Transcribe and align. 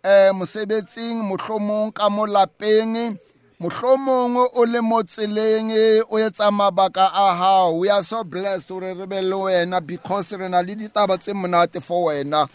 eh, 0.03 0.31
mosebetsing 0.31 1.37
ka 1.91 2.09
mohlomongwe 3.59 4.43
o 4.53 4.65
le 4.71 4.81
mo 4.89 4.99
tseleng 5.03 5.71
e 5.73 5.87
o 6.13 6.19
etsa 6.25 6.51
mabaka 6.53 7.05
a 7.23 7.27
gago 7.39 7.79
we 7.79 7.89
are 7.89 8.03
so 8.03 8.23
blessed 8.23 8.67
gore 8.67 8.93
re 8.93 9.05
be 9.07 9.19
le 9.21 9.35
wena 9.35 9.79
because 9.81 10.31
re 10.37 10.47
na 10.47 10.59
le 10.61 10.75
ditaba 10.75 11.17
tse 11.17 11.33
monate 11.33 11.81
for 11.81 12.05
wena 12.13 12.45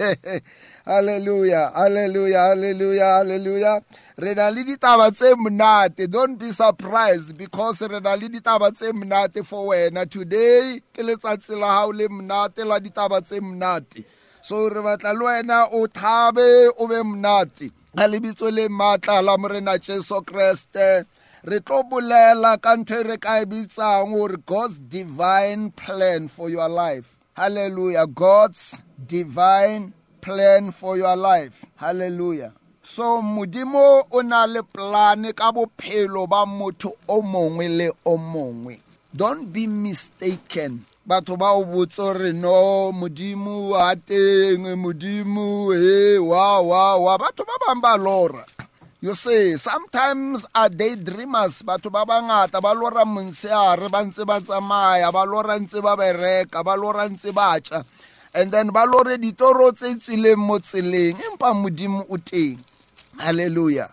hallelujah 0.84 1.72
hallelujah 1.74 2.42
hallelujah 2.52 3.12
hallelujah 3.16 3.80
re 4.18 4.34
na 4.34 4.50
le 4.50 4.64
ditaba 4.64 5.08
tse 5.10 5.32
monate 5.34 6.06
don't 6.10 6.36
be 6.38 6.52
surprised 6.52 7.32
because 7.38 7.80
re 7.88 8.00
na 8.00 8.12
le 8.12 8.28
ditaba 8.28 8.70
tse 8.70 8.92
monate 8.92 9.40
for 9.46 9.64
wena 9.72 10.04
today 10.04 10.82
ke 10.92 11.00
letsatsi 11.08 11.56
la 11.56 11.80
gago 11.80 11.96
le 11.96 12.06
monate 12.08 12.68
la 12.68 12.76
ditaba 12.78 13.22
tse 13.24 13.40
monate 13.40 14.04
so 14.42 14.68
re 14.68 14.82
batla 14.82 15.12
le 15.16 15.24
wena 15.24 15.64
o 15.72 15.86
thabe 15.88 16.46
o 16.84 16.86
be 16.86 17.00
monate 17.02 17.72
ka 17.96 18.04
lebitso 18.06 18.48
le 18.52 18.64
maatla 18.78 19.22
la 19.26 19.34
morena 19.40 19.74
jesu 19.86 20.18
kreste 20.28 20.88
re 21.48 21.56
tlo 21.66 21.78
bolela 21.90 22.50
ka 22.64 22.70
ntho 22.78 22.94
e 23.00 23.02
re 23.08 23.16
ka 23.24 23.32
e 23.40 23.44
bitsang 23.50 24.12
gore 24.14 24.36
god's 24.50 24.76
divine 24.94 25.62
plan 25.80 26.28
for 26.28 26.50
your 26.52 26.68
life 26.68 27.16
halleluja 27.40 28.04
god's 28.24 28.84
divine 29.06 29.92
plan 30.20 30.68
for 30.70 30.96
your 31.00 31.16
life 31.16 31.64
halleluja 31.80 32.52
so 32.84 33.22
modimo 33.24 34.04
o 34.12 34.20
na 34.20 34.44
le 34.44 34.60
plane 34.74 35.32
ka 35.32 35.48
bophelo 35.56 36.26
ba 36.28 36.44
motho 36.44 36.92
o 37.08 37.16
mongwe 37.24 37.66
le 37.78 37.88
o 38.04 38.16
mongwe 38.20 38.76
don't 39.16 39.48
be 39.48 39.64
mistaken 39.66 40.84
batho 41.08 41.40
ba 41.40 41.56
o 41.56 41.64
botse 41.64 41.96
gore 41.96 42.36
no 42.36 42.92
modimo 42.92 43.72
a 43.72 43.96
teng 43.96 44.76
modimo 44.76 45.72
he 45.72 46.20
wa 46.20 46.60
wa 46.60 47.00
wa 47.00 47.16
batho 47.16 47.48
ba 47.48 47.54
bangwe 47.64 47.80
ba 47.80 47.94
lora 47.96 48.44
you 49.00 49.16
see 49.16 49.56
sometimes 49.56 50.44
a 50.52 50.68
day 50.68 51.00
dreamers 51.00 51.64
batho 51.64 51.88
ba 51.88 52.04
bangata 52.04 52.60
ba 52.60 52.76
lora 52.76 53.08
montsheare 53.08 53.88
ba 53.88 54.04
ntse 54.04 54.28
ba 54.28 54.36
tsamaya 54.36 55.08
ba 55.08 55.24
lora 55.24 55.56
ntse 55.56 55.80
ba 55.80 55.96
bereka 55.96 56.60
ba 56.60 56.76
lora 56.76 57.08
ntse 57.08 57.32
ba 57.32 57.56
tsa 57.56 57.80
and 58.36 58.52
then 58.52 58.68
ba 58.68 58.84
lore 58.84 59.16
ditoro 59.16 59.72
tse 59.72 59.96
tswileng 60.04 60.44
mo 60.44 60.60
tseleng 60.60 61.16
empa 61.24 61.56
modimo 61.56 62.04
o 62.12 62.20
teng 62.20 62.60
halleluja 63.16 63.88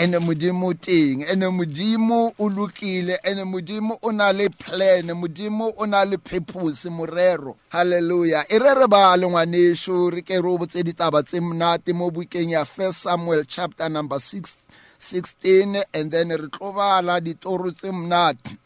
ene 0.00 0.18
modimo 0.18 0.72
teng 0.74 1.26
ene 1.28 1.48
modimo 1.50 2.32
o 2.38 2.48
lokile 2.48 3.20
ene 3.22 3.44
modimo 3.44 3.98
o 4.02 4.12
na 4.12 4.32
le 4.32 4.48
plan 4.48 5.04
modimo 5.14 5.66
o 5.76 5.84
na 5.86 6.04
le 6.04 6.16
purpose 6.16 6.88
morero 6.88 7.56
halleluja 7.68 8.44
e 8.48 8.58
re 8.58 8.72
re 8.74 8.86
ba 8.88 9.12
lengwanesho 9.16 10.08
re 10.10 10.22
ke 10.22 10.40
re 10.40 10.48
o 10.48 10.56
botse 10.56 10.82
ditaba 10.82 11.22
tse 11.22 11.40
monate 11.40 11.92
mo 11.92 12.10
bukeng 12.10 12.50
ya 12.56 12.64
first 12.64 13.02
samuel 13.04 13.44
chapter 13.44 13.90
number 13.90 14.16
16 14.18 15.84
and 15.92 16.08
then 16.10 16.28
re 16.32 16.48
tlo 16.48 16.72
bala 16.72 17.20
ditoro 17.20 17.68
tse 17.70 17.92
monate 17.92 18.56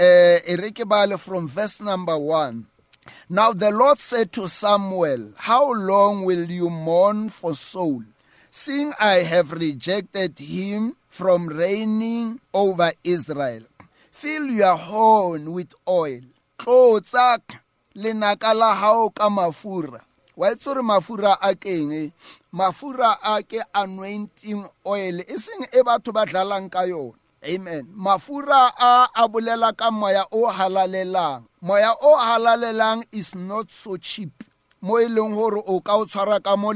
um 0.00 0.40
e 0.48 0.56
re 0.56 0.70
ke 0.72 0.88
bale 0.88 1.18
from 1.20 1.44
verse 1.46 1.82
number 1.84 2.16
1 2.16 2.64
Now 3.28 3.52
the 3.52 3.72
Lord 3.74 3.98
said 3.98 4.30
to 4.38 4.46
Samuel, 4.46 5.32
How 5.34 5.72
long 5.74 6.22
will 6.24 6.46
you 6.48 6.70
mourn 6.70 7.30
for 7.30 7.52
Saul? 7.56 8.02
Seeing 8.54 8.92
I 9.00 9.24
have 9.24 9.52
rejected 9.56 10.36
him 10.38 10.92
from 11.08 11.48
reigning 11.48 12.36
over 12.52 12.92
Israel, 13.02 13.62
fill 14.12 14.48
your 14.52 14.76
horn 14.76 15.54
with 15.56 15.72
oil. 15.88 16.20
Tlotsa 16.60 17.40
lenaka 17.96 18.52
la 18.52 18.74
hao 18.76 19.08
ka 19.08 19.30
mafura. 19.32 20.04
Wa 20.36 20.52
e 20.52 20.60
tsore 20.60 20.82
mafura 20.84 21.34
a 21.40 21.54
keng? 21.56 22.12
Mafura 22.52 23.16
a 23.24 23.40
ke 23.42 23.56
anointing 23.74 24.68
oil. 24.84 25.20
E 25.24 25.36
seng 25.40 25.64
e 25.72 25.80
batho 25.80 26.12
ba 26.12 26.26
dlalang 26.28 26.68
ka 26.70 26.82
yona. 26.84 27.16
Amen. 27.42 27.88
Mafura 27.96 28.68
a 28.76 29.08
abulela 29.16 29.72
ka 29.74 29.88
moya 29.90 30.26
o 30.30 30.44
halalelang. 30.52 31.46
Moya 31.64 31.94
o 32.02 32.18
halalelang 32.20 33.00
is 33.16 33.34
not 33.34 33.72
so 33.72 33.96
cheap. 33.96 34.44
mo 34.82 34.98
e 35.00 35.06
leng 35.08 35.32
gore 35.32 35.64
o 35.66 35.80
ka 35.80 35.96
o 35.96 36.04
tshwara 36.04 36.36
ka 36.44 36.54
mo 36.58 36.68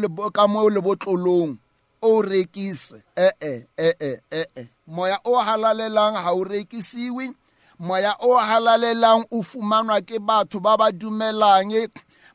lebotlolong 0.70 1.58
o 2.02 2.22
rekise 2.22 3.02
e-e 3.16 3.66
e-e 3.76 4.16
e-e 4.46 4.68
moya 4.86 5.18
o 5.24 5.36
halalelang 5.40 6.16
ha 6.22 6.32
o 6.32 6.44
rekisiwe 6.44 7.30
moya 7.78 8.14
o 8.20 8.36
halalelang 8.36 9.24
o 9.30 9.42
fumanwa 9.42 10.00
ke 10.00 10.18
batho 10.20 10.60
ba 10.60 10.76
ba 10.76 10.92
dumelang 10.92 11.72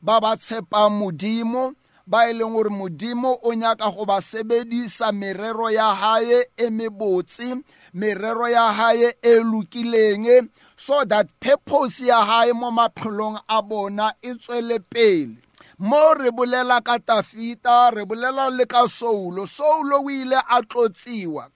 ba 0.02 0.20
ba 0.20 0.36
tshepang 0.36 0.90
modimo 0.98 1.74
ba 2.06 2.26
e 2.30 2.34
leng 2.34 2.52
gore 2.52 2.70
modimo 2.70 3.38
o 3.42 3.52
nyaka 3.54 3.86
go 3.94 4.04
ba 4.04 4.18
sebedisa 4.20 5.12
merero 5.14 5.70
ya 5.70 5.94
hae 5.94 6.42
e 6.56 6.66
mebotse 6.70 7.62
merero 7.94 8.48
ya 8.50 8.72
hae 8.72 9.14
e 9.22 9.32
lokileng 9.40 10.50
so 10.76 11.04
that 11.06 11.28
purpose 11.38 12.00
ya 12.02 12.18
hae 12.26 12.50
mo 12.52 12.70
maphelong 12.74 13.38
a 13.48 13.62
bona 13.62 14.10
e 14.22 14.34
tswele 14.34 14.78
pele 14.90 15.38
mo 15.82 15.98
re 16.14 16.30
bolela 16.30 16.76
ka 16.84 16.94
tafita 17.02 17.90
re 17.92 18.04
bolela 18.06 18.46
le 18.56 18.64
ka 18.70 18.86
soulo 18.86 19.44
soulo 19.50 19.98
o 20.06 20.10
ile 20.10 20.38
a 20.48 20.60
tlotsiwa 20.62 21.50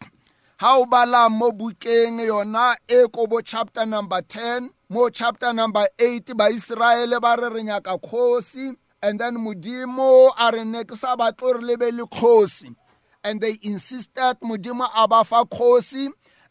ha 0.65 0.71
o 0.83 0.87
bala 0.91 1.29
mo 1.31 1.53
bukeng 1.53 2.19
yona 2.27 2.75
e 2.91 3.07
kobo 3.15 3.39
chapter 3.41 3.87
number 3.87 4.19
10 4.23 4.67
mo 4.91 5.09
chapter 5.11 5.53
number 5.55 5.87
8 5.97 6.35
baiseraele 6.35 7.21
ba 7.23 7.37
re 7.37 7.55
re 7.55 7.63
nyaka 7.63 7.99
kgosi 8.03 8.75
and 9.01 9.21
then 9.23 9.37
modimo 9.39 10.33
a 10.35 10.51
re 10.53 10.65
ne 10.65 10.83
ke 10.83 10.97
sa 10.99 11.15
batlo 11.15 11.55
re 11.61 11.63
lebe 11.63 11.87
le 11.95 12.03
kgosi 12.11 12.75
and 13.23 13.39
they 13.41 13.55
insisted 13.63 14.35
modimo 14.43 14.91
a 14.97 15.07
ba 15.07 15.23
fa 15.23 15.45
kgosi 15.47 16.09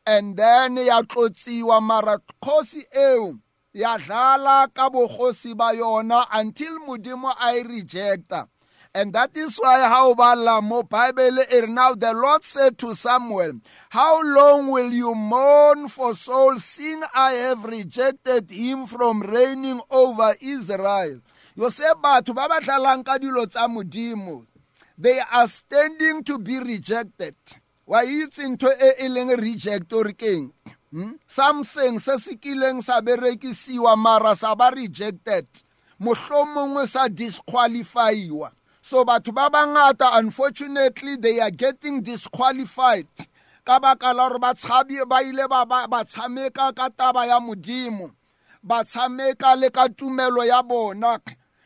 and 0.07 0.38
then 0.40 0.78
ya 0.80 1.02
tlotsiwa 1.03 1.81
mara 1.84 2.22
kgosi 2.42 2.86
eo 2.96 3.36
yadlala 3.75 4.74
ka 4.74 4.90
bogosi 4.90 5.52
ba 5.53 5.74
yona 5.75 6.25
until 6.31 6.80
modimo 6.88 7.31
a 7.40 7.56
e 7.59 7.63
rejecta 7.63 8.47
And 8.96 9.12
that 9.13 9.36
is 9.36 9.58
why 9.58 9.81
how 9.84 10.12
about 10.12 10.63
mo 10.63 10.84
Bible 10.84 11.44
now 11.68 11.94
the 11.96 12.13
Lord 12.13 12.44
said 12.46 12.78
to 12.78 12.94
Samuel, 12.96 13.59
How 13.90 14.24
long 14.24 14.72
will 14.72 14.91
you 14.94 15.13
mourn 15.13 15.90
for 15.90 16.13
Saul, 16.13 16.58
seeing 16.59 17.03
I 17.13 17.34
have 17.50 17.66
rejected 17.66 18.50
him 18.50 18.86
from 18.86 19.19
reigning 19.19 19.81
over 19.92 20.31
Israel? 20.42 21.19
You 21.56 21.69
say, 21.72 21.88
but 22.02 22.25
they 24.97 25.19
are 25.30 25.47
standing 25.47 26.24
to 26.24 26.40
be 26.40 26.59
rejected. 26.59 27.36
Why 27.86 28.06
it's 28.07 28.40
into 28.40 28.68
a 28.69 29.36
reject 29.36 29.92
or 29.94 30.06
king. 30.12 30.53
Hmm? 30.95 31.11
Something 31.28 32.00
se 32.00 32.16
se 32.23 32.35
kileng 32.39 32.79
sa 32.81 33.01
berekisiwa 33.01 33.97
mara 33.97 34.35
sa 34.35 34.56
ba 34.56 34.72
rejected. 34.72 35.44
Mohlomongwe 36.00 36.88
sa 36.88 37.09
disqualifyiwa. 37.11 38.51
So 38.81 39.03
batho 39.03 39.31
ba 39.35 39.50
bangata 39.51 40.16
unfortunately 40.23 41.17
they 41.17 41.41
are 41.44 41.51
getting 41.51 42.00
disqualified. 42.00 43.11
Ka 43.67 43.79
baka 43.83 44.13
la 44.16 44.29
gore 44.29 44.39
ba 44.39 44.53
tshabi 44.56 45.03
ba 45.03 45.19
ile 45.19 45.44
ba 45.51 45.66
ba 45.66 46.03
tshameka 46.07 46.72
ka 46.72 46.88
taba 46.95 47.27
ya 47.27 47.39
modimo. 47.44 48.16
Ba 48.63 48.85
tshameka 48.88 49.59
le 49.59 49.69
ka 49.75 49.89
tumelo 49.92 50.47
ya 50.47 50.63
bona. 50.63 51.19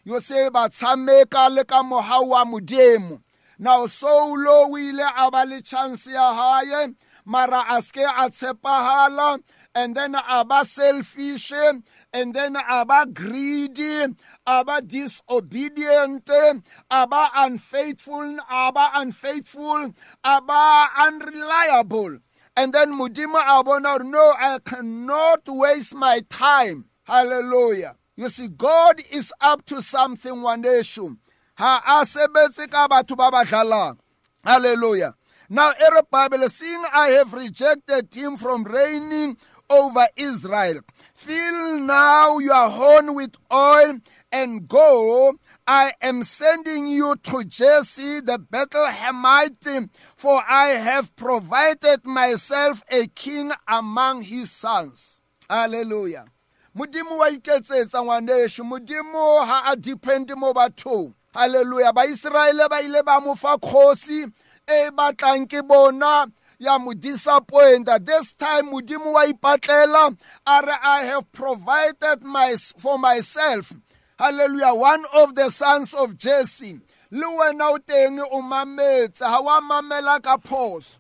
Yo 0.06 0.20
se 0.20 0.50
ba 0.50 0.66
tshameka 0.70 1.50
le 1.54 1.64
ka 1.70 1.84
mohau 1.84 2.30
wa 2.30 2.46
modimo. 2.46 3.22
Now 3.60 3.86
so 3.86 4.34
low 4.34 4.74
ile 4.76 5.06
a 5.06 5.30
ba 5.30 5.46
le 5.46 5.62
chance 5.62 6.10
ya 6.10 6.34
haye. 6.34 6.96
mara 7.30 7.64
aske 7.78 8.02
a 8.18 8.28
tshepahala 8.30 9.40
and 9.76 9.96
then 9.96 10.16
aba 10.16 10.66
selfish 10.66 11.54
and 12.14 12.34
then 12.34 12.56
aba 12.58 13.06
greedy 13.14 14.08
aba 14.48 14.81
disobedient 14.81 16.28
aba 16.90 17.30
unfaithful 17.46 18.38
aba 18.50 18.90
unfaithful 18.96 19.92
aba 20.24 20.90
unreliable 21.06 22.18
and 22.58 22.74
then 22.74 22.92
mudimo 22.98 23.38
abona 23.56 24.00
no 24.04 24.34
i 24.40 24.58
cannot 24.66 25.44
waste 25.48 25.94
my 25.94 26.20
time 26.30 26.86
hallelujah 27.04 27.94
you 28.18 28.28
see 28.28 28.48
god 28.48 29.00
is 29.12 29.31
up 29.40 29.64
to 29.66 29.84
something 29.84 30.42
one 30.42 30.64
day 30.64 30.81
ha 31.60 32.02
a 32.02 32.50
ka 32.68 32.88
batho 32.88 33.16
ba 33.16 33.96
hallelujah 34.44 35.14
now, 35.51 35.72
Arab 35.84 36.12
Bible, 36.12 36.48
seeing 36.48 36.84
I 36.94 37.07
have 37.10 37.34
rejected 37.34 38.13
him 38.13 38.38
from 38.38 38.63
reigning 38.66 39.36
over 39.72 40.06
Israel, 40.16 40.81
fill 41.16 41.80
now 41.80 42.38
your 42.38 42.69
horn 42.69 43.16
with 43.16 43.34
oil 43.51 43.98
and 44.31 44.68
go. 44.68 45.34
I 45.68 45.94
am 46.04 46.22
sending 46.24 46.88
you 46.88 47.16
to 47.24 47.44
Jesse 47.44 48.19
the 48.22 48.38
Bethlehemite, 48.40 49.90
for 50.16 50.40
I 50.48 50.68
have 50.69 51.16
provided 51.16 52.06
myself 52.06 52.84
a 52.92 53.07
king 53.07 53.50
among 53.68 54.22
his 54.24 54.52
sons. 54.52 55.19
Hallelujah. 55.50 56.25
Mudimu 56.78 57.12
wa 57.19 57.30
iketsetsa 57.30 58.02
ngwaneso 58.04 58.63
mudimu 58.63 59.45
ha 59.48 59.63
a 59.72 59.75
depend 59.75 60.31
mo 60.38 60.54
hallelujah 61.34 61.94
ba 61.94 62.04
baiseraele 62.06 62.69
ba 62.69 62.81
ile 62.81 63.02
ba 63.04 63.19
mo 63.22 63.36
fa 63.36 63.57
e 64.69 64.89
batlang 64.94 65.48
ke 65.50 65.66
bona 65.66 66.27
ya 66.62 66.77
mo 66.77 66.94
disappointa 66.94 67.98
this 68.01 68.38
time 68.38 68.69
modimo 68.71 69.12
wa 69.18 69.25
ipatlela 69.25 70.16
a 70.45 70.56
re 70.62 70.75
i 70.83 71.00
have 71.10 71.25
provided 71.31 72.24
my, 72.24 72.54
for 72.77 73.00
myself 73.00 73.74
halleluja 74.19 74.75
one 74.77 75.04
of 75.13 75.33
the 75.36 75.50
sons 75.50 75.94
of 75.94 76.18
jesse 76.18 76.80
le 77.10 77.25
wena 77.25 77.74
o 77.74 77.77
teng 77.77 78.19
o 78.19 78.42
mametse 78.42 79.19
ga 79.25 79.39
wa 79.42 79.60
mamela 79.62 80.21
ka 80.21 80.38
phoso 80.38 81.00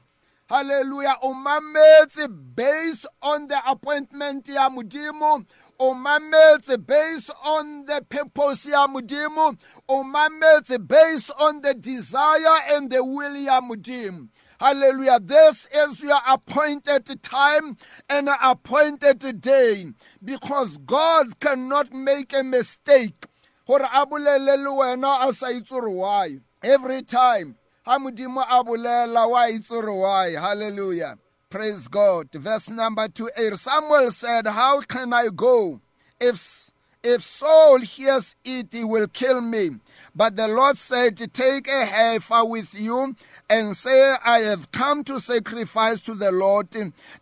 halleluja 0.49 1.13
o 1.21 1.33
mametse 1.33 2.25
based 2.55 3.05
on 3.21 3.45
the 3.47 3.59
appointment 3.69 4.47
ya 4.49 4.69
modimo 4.69 5.45
o 5.79 6.57
based 6.85 7.31
on 7.45 7.85
the 7.85 8.05
purpose 8.09 8.65
ya 8.69 8.87
modimo 8.87 9.57
o 9.87 10.77
based 10.79 11.31
on 11.39 11.61
the 11.61 11.73
desire 11.73 12.61
and 12.71 12.89
the 12.89 13.03
will 13.03 13.35
ya 13.35 13.61
modimo 13.61 14.27
Hallelujah. 14.59 15.21
This 15.21 15.69
is 15.73 16.03
your 16.03 16.19
appointed 16.27 17.05
time 17.23 17.77
and 18.09 18.27
appointed 18.43 19.39
day 19.39 19.85
because 20.21 20.75
God 20.79 21.39
cannot 21.39 21.93
make 21.93 22.35
a 22.35 22.43
mistake. 22.43 23.25
gore 23.65 23.79
a 23.81 24.05
bolele 24.05 24.61
le 25.71 25.93
why 25.95 26.35
every 26.61 27.03
time 27.03 27.55
ga 27.85 27.97
modimo 27.99 28.43
a 28.51 28.61
bolela 28.61 29.29
why 29.31 31.15
Praise 31.51 31.87
God. 31.87 32.31
Verse 32.31 32.69
number 32.69 33.07
2 33.07 33.27
Samuel 33.55 34.11
said, 34.11 34.45
How 34.45 34.81
can 34.81 35.11
I 35.11 35.29
go? 35.35 35.81
If, 36.21 36.69
if 37.03 37.23
Saul 37.23 37.79
hears 37.79 38.35
it, 38.45 38.67
he 38.71 38.83
will 38.83 39.07
kill 39.07 39.41
me. 39.41 39.69
But 40.15 40.35
the 40.35 40.47
Lord 40.47 40.77
said, 40.77 41.17
Take 41.33 41.67
a 41.67 41.85
heifer 41.87 42.41
with 42.45 42.75
you 42.79 43.15
and 43.49 43.75
say, 43.75 44.13
I 44.23 44.41
have 44.41 44.71
come 44.71 45.03
to 45.05 45.19
sacrifice 45.19 45.99
to 46.01 46.13
the 46.13 46.31
Lord. 46.31 46.67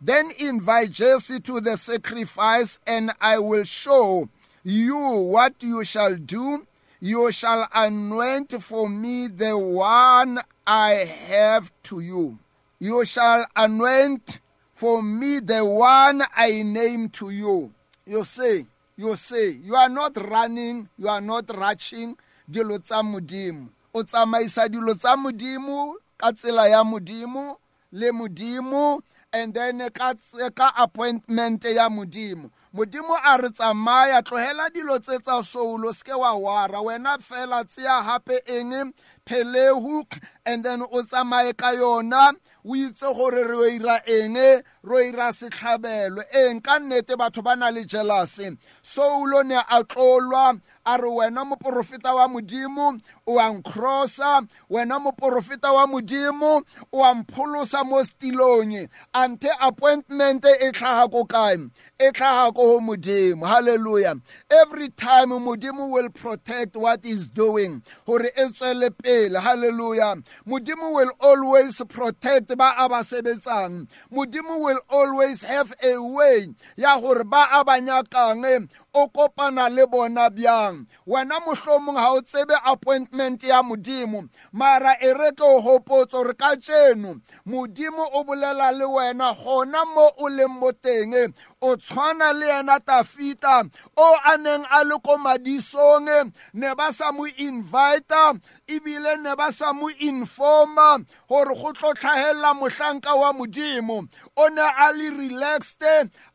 Then 0.02 0.30
invite 0.38 0.90
Jesse 0.90 1.40
to 1.40 1.62
the 1.62 1.78
sacrifice, 1.78 2.78
and 2.86 3.12
I 3.22 3.38
will 3.38 3.64
show 3.64 4.28
you 4.62 5.30
what 5.32 5.54
you 5.62 5.86
shall 5.86 6.16
do. 6.16 6.66
You 7.00 7.32
shall 7.32 7.66
anoint 7.74 8.52
for 8.62 8.90
me 8.90 9.28
the 9.28 9.56
one 9.58 10.38
I 10.66 10.90
have 11.28 11.72
to 11.84 12.00
you. 12.00 12.38
You 12.80 13.04
shall 13.04 13.44
anoint 13.56 14.40
for 14.72 15.02
me 15.02 15.40
the 15.40 15.64
one 15.64 16.22
I 16.36 16.62
name 16.62 17.08
to 17.10 17.30
you. 17.30 17.74
You 18.06 18.22
say, 18.24 18.66
you 18.96 19.16
say, 19.16 19.50
you 19.62 19.74
are 19.74 19.88
not 19.88 20.16
running, 20.30 20.88
you 20.96 21.08
are 21.08 21.20
not 21.20 21.50
rushing 21.56 22.16
dilo 22.48 22.78
tsa 22.82 23.02
modimo. 23.02 23.68
O 23.94 24.02
tsamaisa 24.04 24.68
dilo 24.68 24.94
tsa 24.94 25.16
modimo 25.16 25.94
ka 26.16 26.30
tsela 26.32 26.68
ya 26.68 26.82
modimo 26.84 27.56
le 27.92 28.12
modimo 28.12 29.00
and 29.32 29.52
then 29.52 29.82
ka 29.92 30.14
ka 30.54 30.72
appointment 30.78 31.64
ya 31.64 31.88
modimo. 31.90 32.50
modimo 32.74 33.18
a 33.24 33.36
re 33.42 33.48
tsamaya 33.50 34.22
tlogela 34.22 34.70
dilo 34.70 34.98
tse 35.00 35.18
tsa 35.18 35.42
soulo 35.42 35.92
seke 35.92 36.16
wa 36.16 36.32
wara 36.34 36.80
wena 36.80 37.18
fela 37.18 37.64
tseya 37.64 38.00
gape 38.04 38.40
eng 38.46 38.94
pelegu 39.26 40.04
and 40.46 40.64
then 40.64 40.80
o 40.82 41.02
tsamaye 41.02 41.54
ka 41.56 41.72
yona 41.74 42.32
o 42.68 42.74
itse 42.76 43.00
gore 43.14 43.44
re 43.44 43.70
e 43.70 43.76
ira 43.78 43.96
eng 44.06 44.36
ro 44.82 44.98
e 44.98 45.08
ira 45.08 45.32
setlhabelo 45.32 46.22
eng 46.34 46.60
ka 46.60 46.78
nnete 46.78 47.16
batho 47.16 47.42
ba 47.42 47.56
na 47.56 47.70
le 47.70 47.84
jelase 47.84 48.56
soulone 48.82 49.56
a 49.56 49.82
tlolwa 49.88 50.58
a 50.86 50.96
re 51.00 51.08
wena 51.08 51.44
moporofeta 51.44 52.14
wa 52.14 52.28
modimo 52.28 52.98
o 53.26 53.40
a 53.40 53.52
nkrosa 53.52 54.42
wena 54.70 54.98
moporofeta 54.98 55.72
wa 55.72 55.86
modimo 55.86 56.62
o 56.92 57.04
a 57.04 57.14
mpholosa 57.14 57.84
mo 57.84 58.04
setilong 58.04 58.88
ante 59.12 59.48
appointment 59.60 60.44
e 60.44 60.72
tlhaga 60.72 61.08
ko 61.10 61.24
kae 61.24 61.56
e 61.98 62.12
tlhaga 62.12 62.52
ko 62.54 62.80
go 62.80 62.80
modimo 62.80 63.46
halleluja 63.46 64.14
every 64.50 64.88
time 64.90 65.30
modimo 65.38 65.92
will 65.92 66.10
protect 66.10 66.76
what 66.76 67.04
is 67.04 67.28
doing 67.28 67.82
gore 68.06 68.32
e 68.36 68.48
tswele 68.50 68.90
pele 68.90 69.38
halleluja 69.38 70.16
modimo 70.46 70.94
will 70.94 71.10
always 71.20 71.82
protect 71.88 72.56
ba 72.56 72.74
a 72.78 72.88
ba 72.88 73.04
sebetsang 73.04 73.86
modimo 74.10 74.58
will 74.62 74.80
always 74.88 75.42
have 75.42 75.72
a 75.82 75.96
way 75.98 76.48
ya 76.76 76.98
gore 77.00 77.24
ba 77.24 77.48
a 77.52 77.64
ba 77.64 77.80
nyakang 77.80 78.68
o 78.94 79.08
kopana 79.08 79.68
le 79.70 79.86
bona 79.86 80.30
bjang 80.30 80.77
modimo 80.78 80.86
wena 81.06 81.38
mohlomong 81.40 81.94
ga 81.96 82.10
o 82.12 82.20
tsebe 82.20 82.54
appointment 82.64 83.42
ya 83.42 83.62
modimo 83.62 84.28
mara 84.52 84.96
e 85.02 85.08
re 85.12 85.32
ke 85.32 85.42
o 85.42 85.60
hopotso 85.60 86.24
re 86.24 86.34
ka 86.34 86.56
tseno 86.56 87.20
modimo 87.46 88.06
o 88.12 88.24
bolela 88.24 88.72
le 88.72 88.84
wena 88.86 89.34
gona 89.34 89.84
mo 89.94 90.10
o 90.20 90.28
leng 90.28 90.48
mo 90.60 90.72
teng 90.72 91.14
o 91.62 91.76
tshwana 91.76 92.32
le 92.32 92.46
yena 92.46 92.78
tafita 92.80 93.64
o 93.96 94.16
a 94.24 94.36
neng 94.38 94.64
a 94.70 94.84
le 94.84 94.98
ko 95.02 95.16
madisong 95.16 96.10
ne 96.54 96.74
ba 96.74 96.92
sa 96.92 97.12
mo 97.12 97.26
invita 97.26 98.34
ebile 98.68 99.18
ne 99.22 99.34
ba 99.36 99.50
sa 99.52 99.72
mo 99.72 99.88
informa 100.00 100.98
gore 101.28 101.54
go 101.54 101.72
tlo 101.72 101.94
tlhagelela 101.94 102.54
mohlanka 102.54 103.14
wa 103.16 103.32
modimo 103.32 104.06
o 104.36 104.48
ne 104.48 104.60
a 104.62 104.92
le 104.92 105.10
relaxed 105.16 105.82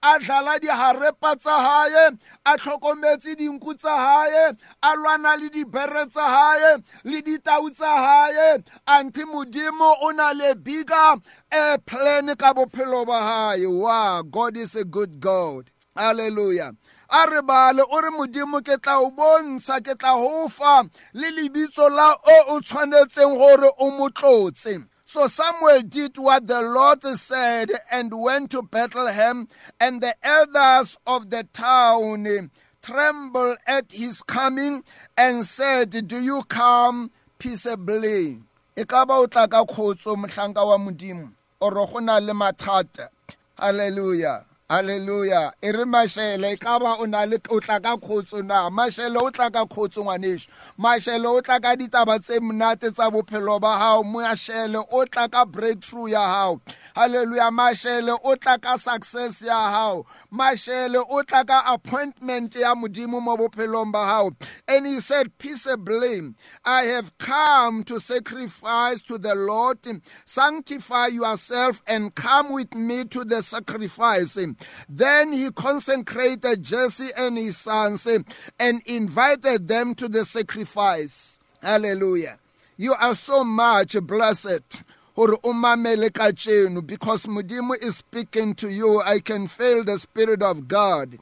a 0.02 0.18
dlala 0.20 0.60
diharepa 0.60 1.36
tsa 1.36 1.52
gae 1.62 2.16
a 2.46 2.56
tlhokometse 2.58 3.36
dinku 3.38 3.74
tsa 3.76 3.94
gae 3.98 4.23
hae 4.30 4.54
a 4.82 4.96
lwana 4.96 5.36
le 5.36 5.50
dibere 5.50 6.06
tsa 6.08 6.78
le 7.04 7.22
ditau 7.22 7.70
tsa 7.72 8.58
anti 8.86 9.24
modimo 9.26 9.96
o 10.02 10.12
na 10.12 10.32
le 10.34 10.54
a 10.54 11.78
plan 11.86 12.28
ka 12.40 12.54
bophelo 12.54 13.06
ba 13.06 14.22
god 14.32 14.58
is 14.58 14.76
a 14.76 14.84
good 14.84 15.20
god 15.20 15.70
hallelujah 15.96 16.72
a 17.12 17.28
re 17.30 17.42
bale 17.42 17.84
o 17.90 18.02
re 18.02 18.10
modimo 18.12 18.62
ke 18.64 18.76
tla 18.82 18.98
o 19.02 19.12
bontsha 19.12 19.80
ke 19.84 19.94
tla 20.00 20.16
le 21.14 21.28
lebitso 21.38 21.90
la 21.92 22.14
o 22.26 22.56
o 22.56 22.60
tshwanetseng 22.62 23.38
gore 23.38 23.72
o 23.80 24.88
So 25.06 25.28
Samuel 25.28 25.82
did 25.84 26.18
what 26.18 26.48
the 26.48 26.62
Lord 26.62 27.04
said 27.04 27.70
and 27.92 28.10
went 28.16 28.50
to 28.50 28.64
Bethlehem, 28.64 29.48
and 29.80 30.02
the 30.02 30.16
elders 30.26 30.98
of 31.06 31.30
the 31.30 31.44
town 31.54 32.26
trembled 32.84 33.58
at 33.66 33.92
his 33.94 34.22
coming 34.22 34.84
and 35.18 35.46
said, 35.46 36.06
Do 36.08 36.18
you 36.18 36.44
come 36.48 37.10
peaceably? 37.40 38.44
E 38.76 38.84
ka 38.86 39.06
ba 39.06 39.14
o 39.14 39.26
tla 39.28 39.48
ka 39.48 39.64
khotso 39.66 40.16
mohlanka 40.18 40.66
wa 40.68 40.78
modimo 40.78 41.32
oro 41.62 41.86
go 41.88 42.00
na 42.00 42.18
le 42.20 42.34
mathata. 42.34 43.08
Hallelujah. 43.58 44.46
Hallelujah. 44.70 45.54
E 45.62 45.70
re 45.72 45.86
mashele 45.86 46.52
e 46.54 46.58
ka 46.58 46.78
ba 46.80 46.96
o 47.00 47.06
na 47.06 47.22
le 47.24 47.38
o 47.52 47.60
tla 47.60 47.80
ka 47.80 47.96
khotso 47.98 48.44
na. 48.44 48.70
Mashele 48.72 49.16
o 49.22 49.30
tla 49.30 49.50
ka 49.52 49.66
khotso 49.66 50.02
ngwaneso. 50.04 50.48
Mashele 50.80 51.26
o 51.26 51.40
tla 51.40 51.60
ka 51.60 51.76
ditaba 51.76 52.18
tse 52.20 52.40
monate 52.40 52.90
tsa 52.92 53.10
bophelo 53.12 53.62
ba 53.62 53.78
hao. 53.78 54.02
Mashele 54.04 54.84
o 54.92 55.06
tla 55.06 55.30
ka 55.30 55.46
breakthrough 55.46 56.08
ya 56.10 56.26
hao. 56.26 56.60
Hallelujah, 56.96 57.50
mashele 57.50 58.20
o 58.24 58.36
tla 58.36 58.60
ka 58.62 58.76
success 58.78 59.42
ya 59.42 59.52
hao 59.72 60.06
mashele 60.32 61.04
o 61.10 61.24
tla 61.24 61.44
ka 61.44 61.64
appointment 61.74 62.56
ya 62.56 62.76
modimo 62.76 63.20
mo 63.20 63.36
bophelong 63.36 63.92
ba 63.92 64.06
hao 64.06 64.32
and 64.68 64.86
he 64.86 65.00
said 65.00 65.36
peaceably 65.40 66.36
i 66.64 66.84
have 66.84 67.18
come 67.18 67.84
to 67.84 68.00
sacrifice 68.00 69.02
to 69.02 69.18
the 69.18 69.34
lord 69.34 69.80
sanctify 70.26 71.08
yourself 71.08 71.82
and 71.88 72.14
come 72.14 72.54
with 72.54 72.76
me 72.76 73.04
to 73.06 73.24
the 73.24 73.42
sacrifice 73.42 74.38
then 74.88 75.34
he 75.34 75.50
consecrated 75.50 76.62
jesse 76.62 77.10
and 77.18 77.40
his 77.40 77.58
sons 77.58 78.08
and 78.60 78.82
invited 78.86 79.68
them 79.68 79.96
to 79.96 80.08
the 80.08 80.24
sacrifice 80.24 81.40
hallelujah 81.64 82.38
you 82.78 82.94
are 82.94 83.16
so 83.16 83.44
much 83.44 84.00
blessed 84.04 84.84
gore 85.16 85.38
o 85.44 85.54
mamele 85.54 86.12
ka 86.12 86.32
tšeno 86.32 86.82
because 86.86 87.28
modimo 87.28 87.78
is 87.84 87.98
speaking 87.98 88.56
to 88.56 88.68
you 88.70 89.00
i 89.06 89.20
can 89.20 89.46
feel 89.46 89.84
the 89.84 90.00
spirit 90.00 90.42
of 90.44 90.68
god 90.68 91.18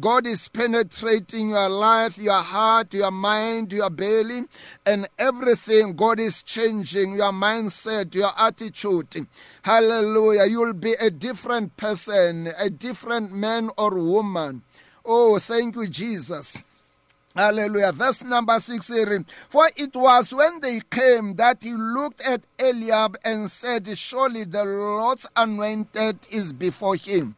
God 0.00 0.26
is 0.26 0.48
penetrating 0.48 1.50
your 1.50 1.68
life, 1.68 2.18
your 2.18 2.42
heart, 2.42 2.92
your 2.92 3.12
mind, 3.12 3.72
your 3.72 3.90
belly, 3.90 4.40
and 4.84 5.06
everything. 5.20 5.92
God 5.94 6.18
is 6.18 6.42
changing 6.42 7.14
your 7.14 7.30
mindset, 7.30 8.12
your 8.12 8.32
attitude. 8.36 9.28
Hallelujah. 9.62 10.46
You'll 10.50 10.74
be 10.74 10.94
a 10.94 11.10
different 11.10 11.76
person, 11.76 12.48
a 12.58 12.70
different 12.70 13.30
man 13.34 13.70
or 13.78 13.94
woman. 14.02 14.64
Oh, 15.06 15.38
thank 15.38 15.76
you, 15.76 15.86
Jesus. 15.86 16.63
Hallelujah. 17.36 17.90
Verse 17.90 18.22
number 18.22 18.60
six 18.60 18.88
reading. 18.90 19.24
For 19.48 19.68
it 19.76 19.92
was 19.94 20.32
when 20.32 20.60
they 20.60 20.78
came 20.88 21.34
that 21.34 21.64
he 21.64 21.72
looked 21.74 22.20
at 22.22 22.42
Eliab 22.60 23.16
and 23.24 23.50
said, 23.50 23.88
Surely 23.98 24.44
the 24.44 24.64
Lord's 24.64 25.26
anointed 25.34 26.18
is 26.30 26.52
before 26.52 26.94
him. 26.94 27.34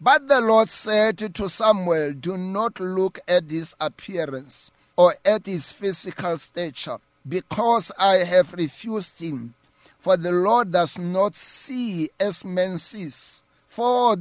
But 0.00 0.28
the 0.28 0.40
Lord 0.40 0.70
said 0.70 1.18
to 1.18 1.48
Samuel, 1.50 2.14
Do 2.14 2.38
not 2.38 2.80
look 2.80 3.18
at 3.28 3.50
his 3.50 3.74
appearance 3.80 4.70
or 4.96 5.14
at 5.26 5.44
his 5.44 5.70
physical 5.72 6.38
stature, 6.38 6.96
because 7.28 7.92
I 7.98 8.16
have 8.24 8.54
refused 8.54 9.20
him. 9.20 9.52
For 9.98 10.16
the 10.16 10.32
Lord 10.32 10.72
does 10.72 10.96
not 10.98 11.34
see 11.34 12.08
as 12.18 12.44
man 12.46 12.78
sees. 12.78 13.42
For, 13.66 14.16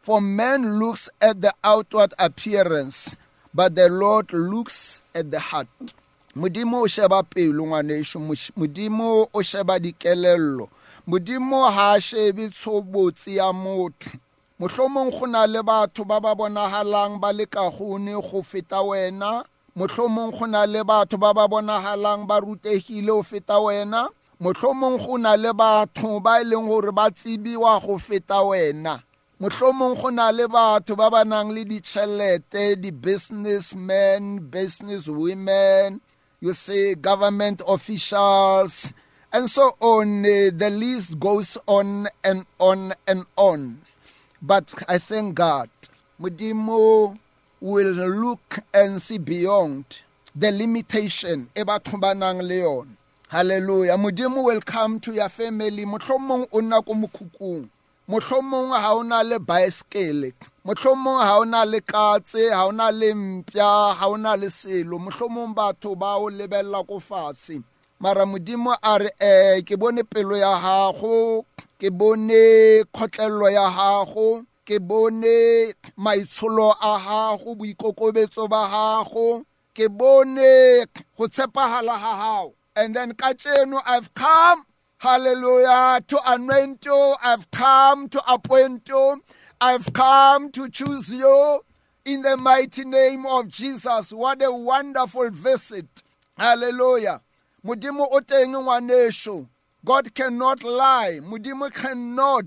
for 0.00 0.20
man 0.20 0.80
looks 0.80 1.08
at 1.20 1.40
the 1.40 1.54
outward 1.62 2.12
appearance 2.18 3.14
but 3.56 3.74
the 3.74 3.88
lord 3.88 4.30
looks 4.34 5.00
at 5.14 5.30
the 5.30 5.38
heart 5.40 5.66
modimo 6.36 6.80
o 6.82 6.86
sheba 6.86 7.22
pelo 7.22 7.66
ngwanešo 7.66 8.18
modimo 8.56 9.28
o 9.32 9.42
sheba 9.42 9.78
dikelello 9.78 10.68
modimo 11.08 11.64
ga 11.70 11.92
a 11.92 12.00
shebe 12.00 12.48
tshobotse 12.48 13.34
ya 13.36 13.52
motho 13.52 14.12
mohlomong 14.58 15.10
go 15.10 15.26
na 15.26 15.46
le 15.46 15.62
batho 15.62 16.04
ba 16.04 16.20
ba 16.20 16.34
bonagalang 16.34 17.18
ba 17.20 17.32
le 17.32 17.46
kagone 17.46 18.12
go 18.20 18.42
feta 18.42 18.82
wena 18.82 19.44
mohlomong 19.74 20.32
go 20.38 20.46
na 20.46 20.66
le 20.66 20.84
batho 20.84 21.16
ba 21.16 21.32
ba 21.32 21.48
bonagalang 21.48 22.26
ba 22.28 22.40
rutegile 22.40 23.08
go 23.08 23.22
feta 23.22 23.56
wena 23.58 24.08
mohlomong 24.40 24.98
go 25.00 25.16
na 25.16 25.34
le 25.34 25.52
batho 25.54 26.20
ba 26.20 26.40
e 26.42 26.44
leng 26.44 26.68
gore 26.68 26.92
ba 26.92 27.08
tsebiwa 27.08 27.80
go 27.80 27.96
feta 27.98 28.42
wena 28.42 29.00
mohlomong 29.38 29.96
go 30.00 30.08
na 30.10 30.30
le 30.32 30.48
batho 30.48 30.96
ba 30.96 31.10
ba 31.10 31.22
nang 31.24 31.50
le 31.52 31.60
ditšhelete 31.64 32.80
di-businessmen 32.80 34.40
business 34.50 35.08
women 35.12 36.00
you 36.40 36.54
see 36.54 36.94
government 36.94 37.60
officials 37.68 38.94
and 39.36 39.50
so 39.50 39.76
on 39.80 40.24
eh, 40.24 40.48
the 40.54 40.70
list 40.70 41.20
goes 41.20 41.58
on 41.68 42.08
and 42.24 42.46
on 42.58 42.94
and 43.06 43.26
on 43.36 43.82
but 44.40 44.72
i 44.88 44.96
thank 44.96 45.34
god 45.34 45.68
modimo 46.18 47.14
will 47.60 47.92
look 47.92 48.60
and 48.72 49.02
see 49.02 49.18
beyond 49.20 50.00
the 50.34 50.48
limitation 50.50 51.50
e 51.54 51.60
batho 51.60 52.00
ba 52.00 52.14
nang 52.16 52.38
le 52.40 52.56
yone 52.64 52.96
halleluya 53.28 53.98
modimo 54.00 54.44
will 54.48 54.62
come 54.64 54.96
to 54.98 55.12
your 55.12 55.28
family 55.28 55.84
mohlomong 55.84 56.48
o 56.56 56.56
nna 56.58 56.80
ko 56.80 56.96
mohlomong 58.08 58.70
ha 58.70 58.94
o 58.94 59.02
na 59.02 59.22
le 59.26 59.34
baesekele 59.42 60.30
mohlomong 60.64 61.18
ha 61.26 61.38
o 61.42 61.42
na 61.44 61.64
le 61.66 61.78
katse 61.82 62.50
ha 62.54 62.66
o 62.70 62.70
na 62.72 62.86
le 62.94 63.10
mpya 63.14 63.94
ha 63.98 64.06
o 64.06 64.14
na 64.16 64.36
le 64.38 64.46
selo 64.50 64.98
mohlomong 65.02 65.50
batho 65.54 65.94
ba 65.98 66.14
o 66.14 66.30
lebelela 66.30 66.86
ko 66.86 67.00
fatshe 67.02 67.58
mara 68.00 68.22
modimo 68.24 68.70
a 68.82 68.92
re 69.02 69.10
um 69.20 69.62
ke 69.66 69.74
bone 69.76 70.02
pelo 70.06 70.38
ya 70.38 70.54
gago 70.62 71.42
ke 71.82 71.90
bone 71.90 72.46
kgotlelelo 72.94 73.48
ya 73.50 73.66
gago 73.74 74.46
ke 74.66 74.78
bone 74.78 75.34
maitsholo 75.98 76.78
a 76.78 76.92
gago 77.02 77.58
boikokobetso 77.58 78.46
ba 78.48 78.70
gago 78.70 79.42
ke 79.74 79.90
bone 79.90 80.86
go 81.18 81.26
tshepagala 81.26 81.98
ga 81.98 82.12
gago 82.22 82.52
and 82.78 82.94
then 82.94 83.10
ka 83.18 83.32
tseno 83.34 83.82
i've 83.86 84.14
come 84.14 84.62
Hallelujah. 84.98 86.00
To 86.08 86.18
anoint 86.26 86.84
you. 86.84 87.14
I've 87.22 87.50
come 87.50 88.08
to 88.08 88.22
appoint 88.32 88.88
you. 88.88 89.22
I've 89.60 89.92
come 89.92 90.50
to 90.52 90.68
choose 90.68 91.10
you 91.12 91.60
in 92.04 92.22
the 92.22 92.36
mighty 92.36 92.84
name 92.84 93.26
of 93.26 93.48
Jesus. 93.48 94.12
What 94.12 94.42
a 94.42 94.52
wonderful 94.52 95.30
visit. 95.30 95.86
Hallelujah. 96.38 97.20
Mudimu 97.64 98.10
oteng 98.12 99.48
God 99.84 100.14
cannot 100.14 100.64
lie. 100.64 101.20
Mudimu 101.22 101.72
cannot 101.72 102.44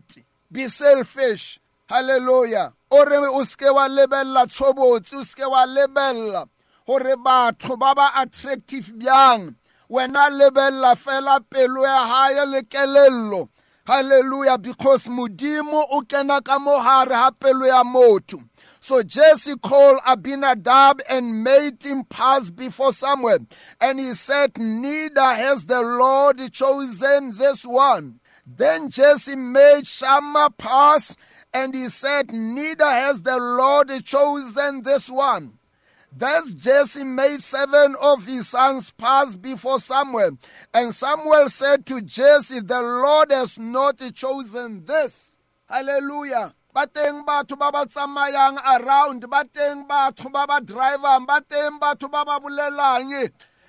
be 0.52 0.68
selfish. 0.68 1.60
Hallelujah. 1.88 2.74
Ore 2.92 3.30
uske 3.40 3.66
wa 3.74 3.88
lebella 3.88 4.46
tshobotsi, 4.46 5.16
uske 5.16 5.48
wa 5.50 5.66
lebella 5.68 6.48
gore 6.86 7.16
batho 7.16 7.78
ba 7.78 7.94
ba 7.96 8.10
attractive 8.18 8.92
bjang 8.96 9.56
wena 9.90 10.30
lebella 10.30 10.96
fela 10.96 11.40
pelo 11.50 11.84
ya 11.84 12.08
hae 12.08 12.46
le 12.46 12.62
kelello 12.62 13.50
haleluya 13.86 14.58
because 14.62 15.10
mudimu 15.10 15.84
o 15.90 16.02
kena 16.02 16.44
ka 16.44 16.60
mohare 16.60 17.12
ha 17.14 17.32
pelo 17.32 17.66
ya 17.66 17.84
motho 17.84 18.40
so 18.80 19.02
Jesse 19.04 19.56
called 19.58 20.00
Abinadab 20.06 21.02
and 21.10 21.44
made 21.44 21.84
him 21.84 22.06
pass 22.06 22.50
before 22.50 22.94
Samuel. 22.94 23.40
And 23.82 24.00
he 24.00 24.14
said, 24.14 24.58
Neither 24.58 25.20
has 25.22 25.66
the 25.66 25.82
Lord 25.82 26.40
chosen 26.54 27.36
this 27.38 27.66
one. 27.66 28.22
Then 28.48 28.90
Jesse 28.90 29.36
made 29.36 29.86
Shammah 29.86 30.52
pass, 30.58 31.18
and 31.54 31.76
he 31.76 31.90
said, 31.90 32.32
Neither 32.32 32.86
has 32.86 33.22
the 33.22 33.38
Lord 33.38 33.90
chosen 34.06 34.82
this 34.84 35.10
one. 35.10 35.59
Thus 36.16 36.54
Jesse 36.56 37.04
made 37.04 37.42
seven 37.42 37.96
of 38.02 38.26
his 38.26 38.48
sons 38.50 38.92
pass 38.92 39.36
before 39.36 39.80
Samuel. 39.80 40.38
And 40.74 40.94
Samuel 40.94 41.50
said 41.50 41.86
to 41.88 42.02
Jesse, 42.02 42.62
The 42.62 42.82
Lord 42.82 43.32
has 43.32 43.60
not 43.60 44.00
chosen 44.14 44.84
this. 44.86 45.38
Hallelujah. 45.70 46.54
ba 46.74 46.86
teng 46.88 47.26
batho 47.26 47.58
ba 47.58 47.70
ba 47.72 47.86
tsamayang 47.86 48.58
around 48.58 49.30
ba 49.30 49.42
teng 49.46 49.86
batho 49.90 50.30
ba 50.34 50.46
ba 50.46 50.62
drivang 50.62 51.26
ba 51.28 51.42
batho 51.42 52.08
ba 52.10 52.22
ba 52.26 52.38
bolelang 52.40 53.26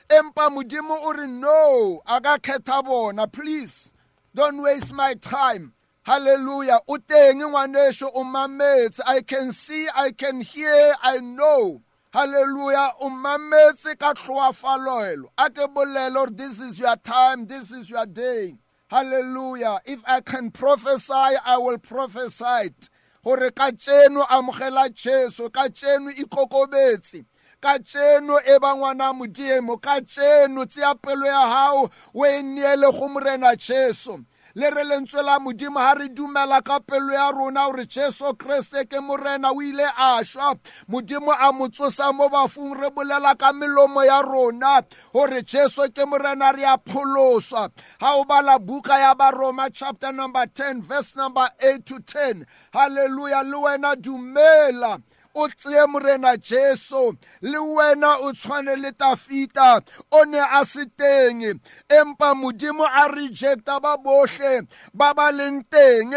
empa 0.09 0.53
modimo 0.53 0.97
o 1.09 1.13
re 1.17 1.27
no 1.27 2.01
a 2.05 2.21
ka 2.21 2.37
kgetha 2.39 2.85
bona 2.85 3.27
please 3.27 3.91
don't 4.37 4.61
waste 4.61 4.93
my 4.93 5.15
time 5.17 5.73
hallelujah 6.05 6.77
o 6.89 7.01
teng 7.01 7.41
ngwaneso 7.41 8.05
o 8.15 8.21
mametse 8.21 9.01
i 9.09 9.25
can 9.25 9.49
see 9.51 9.89
i 9.97 10.13
can 10.13 10.45
hear 10.45 10.95
i 11.03 11.19
know 11.25 11.81
Hallelujah. 12.13 12.91
O 13.01 13.09
mametse 13.09 13.97
ka 13.99 14.15
tlhoafaloelo. 14.15 15.29
A 15.39 15.49
ke 15.51 15.69
bolele 15.73 16.17
or 16.17 16.27
this 16.31 16.61
is 16.61 16.79
your 16.79 16.97
time, 16.97 17.47
this 17.47 17.71
is 17.71 17.89
your 17.89 18.05
day. 18.07 18.55
Hallelujah. 18.91 19.79
If 19.85 20.03
I 20.05 20.21
can 20.21 20.51
prophesy, 20.51 21.13
I 21.13 21.57
will 21.59 21.79
prophesy. 21.79 22.75
Hore 23.23 23.51
ka 23.53 23.71
tseno 23.71 24.27
amogela 24.27 24.93
Jesu, 24.93 25.49
ka 25.51 25.69
tseno 25.69 26.11
e 26.11 26.25
ikokobetse. 26.25 27.25
ka 27.61 27.79
tseno 27.79 28.39
e 28.45 28.59
ba 28.59 28.75
ngwana 28.75 29.13
modimo 29.13 29.81
ka 29.81 30.01
tseno 30.01 30.65
tseya 30.65 30.95
pelo 30.97 31.27
ya 31.27 31.45
gago 31.47 31.91
o 32.15 32.25
e 32.25 32.41
neele 32.43 32.91
go 32.91 33.07
morena 33.09 33.55
jesu 33.55 34.25
le 34.55 34.71
re 34.71 34.85
lentswe 34.85 35.23
la 35.23 35.39
modimo 35.39 35.79
ha 35.79 35.95
re 35.95 36.09
dumela 36.09 36.61
ka 36.63 36.81
pelo 36.81 37.13
ya 37.15 37.31
rona 37.31 37.67
gore 37.67 37.87
jesu 37.87 38.35
kreste 38.37 38.85
ke 38.89 39.01
morena 39.01 39.51
o 39.53 39.63
ile 39.63 39.83
a 39.97 40.23
šwa 40.25 40.57
modimo 40.89 41.31
a 41.33 41.53
mo 41.53 41.69
tsosa 41.69 42.13
mo 42.13 42.29
bafung 42.29 42.75
re 42.79 42.91
bolela 42.91 43.37
ka 43.39 43.53
melomo 43.53 44.03
ya 44.05 44.23
rona 44.23 44.83
gore 45.13 45.43
jesu 45.43 45.89
ke 45.95 46.05
morena 46.07 46.53
re 46.53 46.65
a 46.65 46.77
pholoswa 46.79 47.71
ga 48.01 48.17
o 48.17 48.25
bala 48.25 48.59
buka 48.59 48.99
ya 48.99 49.15
baroma 49.15 49.71
chapter 49.71 50.13
number 50.13 50.47
10 50.47 50.83
verse 50.83 51.17
number 51.17 51.47
8 51.63 51.85
to 51.85 51.99
10 52.01 52.45
halleluja 52.73 53.43
le 53.43 53.57
wena 53.57 53.97
dumela 53.97 54.99
o 55.35 55.49
tseye 55.49 55.87
morena 55.87 56.37
jesu 56.37 57.17
le 57.43 57.59
wena 57.59 58.17
o 58.21 58.33
tshwane 58.33 58.77
le 58.77 58.91
tafita 58.93 59.81
o 60.13 60.25
ne 60.25 60.39
a 60.39 60.65
se 60.65 60.85
teng 60.99 61.43
empa 61.89 62.35
modimo 62.35 62.85
a 62.85 63.07
rejecta 63.09 63.81
ba 63.81 63.97
bohle 63.97 64.67
ba 64.95 65.13
ba 65.15 65.31
leng 65.31 65.63
teng 65.71 66.13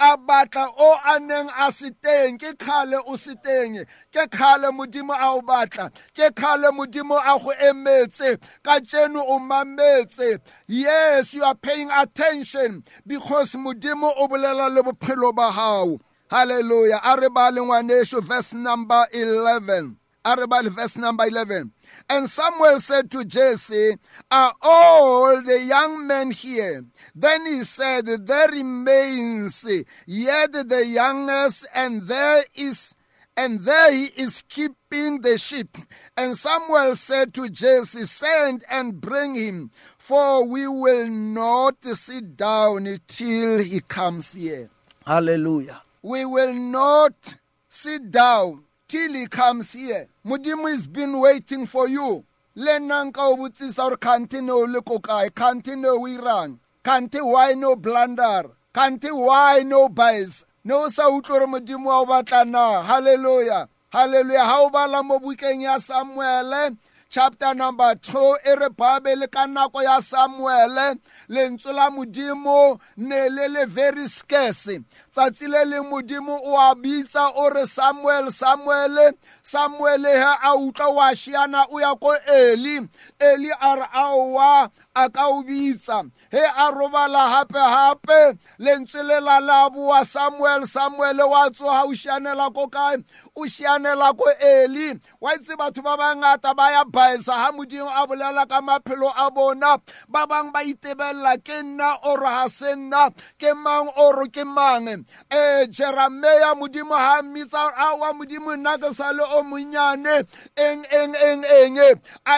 a 0.00 0.16
batla 0.16 0.68
o 0.78 0.96
a 1.04 1.18
neng 1.20 1.48
a 1.56 1.70
se 1.72 1.90
teng 2.02 2.38
ke 2.38 2.56
khale 2.58 2.96
o 3.06 3.16
se 3.16 3.34
teng 3.44 3.84
ke 4.12 4.22
khale 4.32 4.70
modimo 4.72 5.12
a 5.12 5.34
o 5.36 5.42
batla 5.42 5.90
ke 6.16 6.28
khale 6.34 6.70
modimo 6.72 7.20
a 7.20 7.36
go 7.38 7.52
emetse 7.68 8.38
ka 8.64 8.80
tseno 8.80 9.20
o 9.28 9.38
mametse 9.40 10.38
yes 10.68 11.34
you 11.34 11.44
are 11.44 11.54
paying 11.54 11.90
attention 11.90 12.82
because 13.06 13.52
modimo 13.52 14.08
o 14.16 14.26
bolela 14.26 14.72
le 14.72 14.82
bophelo 14.82 15.34
ba 15.36 15.52
gago 15.52 16.00
Hallelujah. 16.34 16.98
Aribali 17.04 17.58
Waneshu, 17.60 18.20
verse 18.20 18.54
number 18.54 19.06
11. 19.12 19.96
Aribali, 20.24 20.66
verse 20.68 20.96
number 20.96 21.26
11. 21.26 21.70
And 22.10 22.28
Samuel 22.28 22.80
said 22.80 23.08
to 23.12 23.24
Jesse, 23.24 23.92
Are 24.32 24.52
all 24.62 25.40
the 25.42 25.62
young 25.62 26.08
men 26.08 26.32
here? 26.32 26.84
Then 27.14 27.46
he 27.46 27.62
said, 27.62 28.06
There 28.06 28.48
remains 28.48 29.64
yet 30.08 30.50
the 30.54 30.84
youngest, 30.84 31.68
and 31.72 32.02
there 32.02 32.42
is 32.56 32.96
and 33.36 33.60
there 33.60 33.92
he 33.92 34.06
is 34.16 34.42
keeping 34.48 35.20
the 35.20 35.38
sheep. 35.38 35.76
And 36.16 36.36
Samuel 36.36 36.96
said 36.96 37.32
to 37.34 37.48
Jesse, 37.48 38.06
Send 38.06 38.64
and 38.68 39.00
bring 39.00 39.36
him, 39.36 39.70
for 39.98 40.48
we 40.48 40.66
will 40.66 41.06
not 41.06 41.84
sit 41.84 42.36
down 42.36 42.98
till 43.06 43.58
he 43.58 43.78
comes 43.82 44.34
here. 44.34 44.68
Hallelujah. 45.06 45.80
we 46.04 46.22
will 46.22 46.52
not 46.52 47.34
sit 47.66 48.10
down 48.10 48.62
till 48.86 49.14
he 49.14 49.26
comes 49.26 49.72
here 49.72 50.06
modimo 50.26 50.68
has 50.70 50.86
been 50.86 51.18
waiting 51.18 51.64
for 51.66 51.88
you 51.88 52.22
le 52.54 52.78
nna 52.78 53.04
nka 53.06 53.22
o 53.32 53.36
botsisa 53.36 53.88
gore 53.88 53.96
kante 53.96 54.42
ne 54.44 54.52
o 54.52 54.66
le 54.66 54.82
ko 54.82 54.98
kae 54.98 55.30
kante 55.30 55.72
ne 55.80 55.88
o 55.88 56.00
irang 56.06 56.58
kante 56.84 57.24
why 57.24 57.52
no 57.54 57.74
blunder 57.74 58.44
kante 58.74 59.10
why 59.16 59.62
no 59.64 59.88
bias 59.88 60.44
ne 60.64 60.74
o 60.74 60.88
sa 60.90 61.08
utlwe 61.08 61.38
gore 61.40 61.46
modimo 61.46 61.86
wa 61.86 62.00
o 62.00 62.04
batla 62.04 62.44
na 62.44 62.82
halleluya 62.82 63.66
halleluya 63.90 64.44
ha 64.44 64.60
o 64.60 64.68
bala 64.70 65.02
mo 65.02 65.18
bukeng 65.18 65.62
ya 65.62 65.78
samuele 65.80 66.76
chapter 67.08 67.54
number 67.54 67.94
2 67.94 68.36
e 68.44 68.54
re 68.60 68.68
bible 68.68 69.26
ka 69.32 69.46
nako 69.46 69.80
ya 69.82 70.00
samuele 70.00 71.00
lentswe 71.28 71.72
la 71.72 71.88
modimo 71.90 72.78
ne 72.96 73.28
le 73.30 73.48
le 73.48 73.64
very 73.66 74.06
scarce 74.06 74.68
tsatsi 75.14 75.46
le 75.48 75.64
le 75.64 75.80
modimo 75.80 76.34
o 76.42 76.58
a 76.58 76.74
bitsa 76.74 77.30
o 77.36 77.48
re 77.54 77.64
samuel 77.66 78.30
samuele 78.32 79.12
samuele 79.44 80.08
he 80.08 80.34
a 80.48 80.54
utlwa 80.58 80.94
wa 80.94 81.14
shiana 81.14 81.66
o 81.70 81.78
ya 81.78 81.94
ko 81.94 82.10
eli 82.26 82.80
eli 83.20 83.48
a 83.60 83.76
re 83.76 83.86
aowa 83.94 84.68
a 84.96 85.08
ka 85.08 85.28
o 85.30 85.42
bitsa 85.46 86.10
he 86.30 86.42
a 86.42 86.72
robala 86.74 87.30
gape-gape 87.30 88.38
lentswe 88.58 89.02
le 89.06 89.20
la 89.20 89.38
la 89.38 89.70
boa 89.70 90.04
samuel 90.04 90.66
samuele 90.66 91.22
wa 91.22 91.48
tsoga 91.50 91.86
o 91.86 91.94
šianela 91.94 92.50
ko 92.52 92.66
kae 92.66 92.96
o 93.36 93.46
šianela 93.46 94.10
ko 94.18 94.26
eli 94.42 94.98
wa 95.20 95.30
itse 95.34 95.54
batho 95.56 95.78
ba 95.82 95.94
bangata 95.96 96.54
ba 96.54 96.70
ya 96.70 96.84
baesa 96.84 97.38
ga 97.38 97.52
modimo 97.52 97.86
a 97.88 98.06
bolela 98.06 98.46
ka 98.50 98.58
maphelo 98.60 99.06
a 99.16 99.30
bona 99.30 99.78
ba 100.08 100.26
bangwe 100.26 100.50
ba 100.50 100.60
itebelela 100.66 101.38
ke 101.38 101.62
nna 101.62 102.02
oro 102.02 102.26
ga 102.26 102.48
se 102.50 102.74
nna 102.74 103.10
ke 103.38 103.54
mang 103.54 103.94
oro 103.94 104.26
ke 104.26 104.42
mang 104.44 105.03
e 105.30 105.66
Jeremiah 105.68 106.54
modimo 106.54 106.94
ha 106.94 107.22
mmitsa 107.22 107.72
a 107.76 107.94
wa 107.98 108.12
modimo 108.12 108.56
nna 108.56 108.78
ke 108.78 108.94
sa 108.94 109.12
le 109.12 109.22
o 109.22 109.42
monyane 109.42 110.22
eng 110.56 110.84
eng 110.90 111.14
eng 111.14 111.44
eng 111.44 111.78
e. 111.78 111.90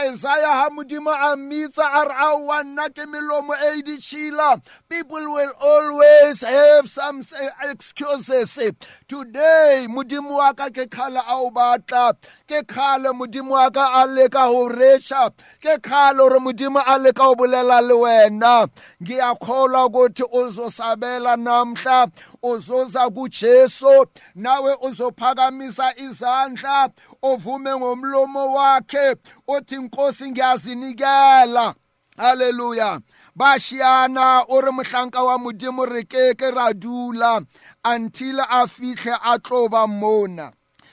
Isaiah 0.07 0.49
ha 0.63 0.71
modimo 0.71 1.11
a 1.15 1.37
mmitsa 1.37 1.85
a 1.85 2.05
re 2.09 2.15
a 2.19 2.39
wa 2.47 2.63
nna 2.63 2.89
ke 2.91 3.07
melomo 3.07 3.55
e 3.73 3.83
ditshila 3.83 4.61
people 4.89 5.21
will 5.33 5.53
always 5.61 6.41
have 6.41 6.89
some 6.89 7.19
eh, 7.21 7.49
excuses 7.71 8.55
today 9.09 9.87
modimo 9.89 10.31
wa 10.37 10.53
ka 10.53 10.69
ke 10.71 10.89
khala 10.91 11.21
a 11.29 11.37
o 11.37 11.51
batla 11.51 12.13
ke 12.47 12.67
khale 12.67 13.13
modimo 13.13 13.51
wa 13.51 13.71
ka 13.71 14.03
a 14.05 14.07
leka 14.07 14.41
ho 14.47 14.69
recha 14.69 15.31
ke 15.61 15.79
khale 15.83 16.29
re 16.33 16.39
modimo 16.39 16.81
a 16.87 16.99
leka 16.99 17.23
ho 17.23 17.35
bolela 17.35 17.83
le 17.83 17.95
wena 17.95 18.67
ngiyakholwa 19.03 19.87
ukuthi 19.87 20.25
uzosabela 20.33 21.37
namhla 21.37 22.11
uzoza 22.57 23.11
kuJesu 23.11 24.07
nawe 24.35 24.77
uzophakamisa 24.83 25.97
izandla 25.97 26.89
ovume 27.23 27.71
ngomlomo 27.81 28.43
wakhe 28.57 29.15
othi 29.55 29.75
inkosi 29.77 30.31
ngiyazinikela 30.31 31.75
haleluya 32.17 33.01
bashiyana 33.37 34.27
o 34.49 34.61
re 34.61 34.71
mohlanka 34.71 35.21
wa 35.23 35.39
modimo 35.39 35.85
re 35.87 36.03
ke 36.05 36.35
ke 36.35 36.51
ra 36.51 36.73
dula 36.73 37.43
until 37.85 38.41
a 38.41 38.67
fitlhe 38.69 39.13
a 39.23 39.39
tlo 39.39 39.69
ba 39.69 39.87
mona 39.87 40.53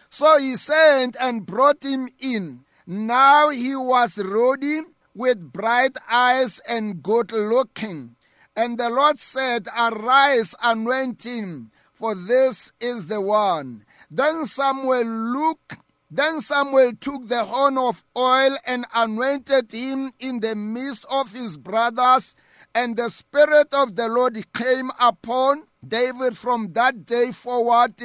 so 0.10 0.38
he 0.38 0.56
sent 0.56 1.16
and 1.20 1.46
brought 1.46 1.82
him 1.84 2.10
in 2.20 2.60
now 2.88 3.50
he 3.50 3.76
was 3.76 4.18
ruddy 4.18 4.82
with 5.16 5.40
bright 5.54 5.98
eyes 6.10 6.60
and 6.68 7.02
good 7.04 7.32
looking 7.32 8.16
And 8.56 8.78
the 8.78 8.90
Lord 8.90 9.20
said, 9.20 9.68
Arise, 9.68 10.54
anoint 10.62 11.26
him, 11.26 11.72
for 11.92 12.14
this 12.14 12.72
is 12.80 13.08
the 13.08 13.20
one. 13.22 13.84
Then 14.12 14.46
Samuel 14.46 15.06
looked, 15.06 15.78
then 16.12 16.40
Samuel 16.40 16.92
took 17.00 17.28
the 17.28 17.46
horn 17.46 17.78
of 17.80 18.04
oil 18.16 18.56
and 18.68 18.86
anointed 18.94 19.72
him 19.72 20.12
in 20.20 20.40
the 20.42 20.56
midst 20.56 21.04
of 21.10 21.34
his 21.34 21.58
brothers, 21.58 22.36
and 22.76 22.96
the 22.96 23.10
Spirit 23.10 23.74
of 23.74 23.96
the 23.96 24.08
Lord 24.08 24.36
came 24.54 24.92
upon 25.00 25.66
David 25.86 26.38
from 26.38 26.74
that 26.74 27.06
day 27.08 27.32
forward. 27.32 27.96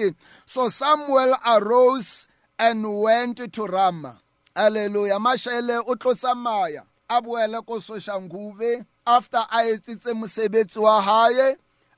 So 0.47 0.71
Samuel 0.71 1.37
arose 1.47 2.27
and 2.59 3.01
went 3.03 3.41
to 3.53 3.65
Ramah. 3.65 4.19
Hallelujah. 4.57 5.19
Mashele 5.21 5.83
o 5.87 5.95
tlo 5.95 6.15
tsamaya 6.17 6.81
after 9.09 9.39
a 9.51 9.69
etsitse 9.73 10.13
mosebetsi 10.13 10.79
wa 10.79 11.01
hae 11.03 11.57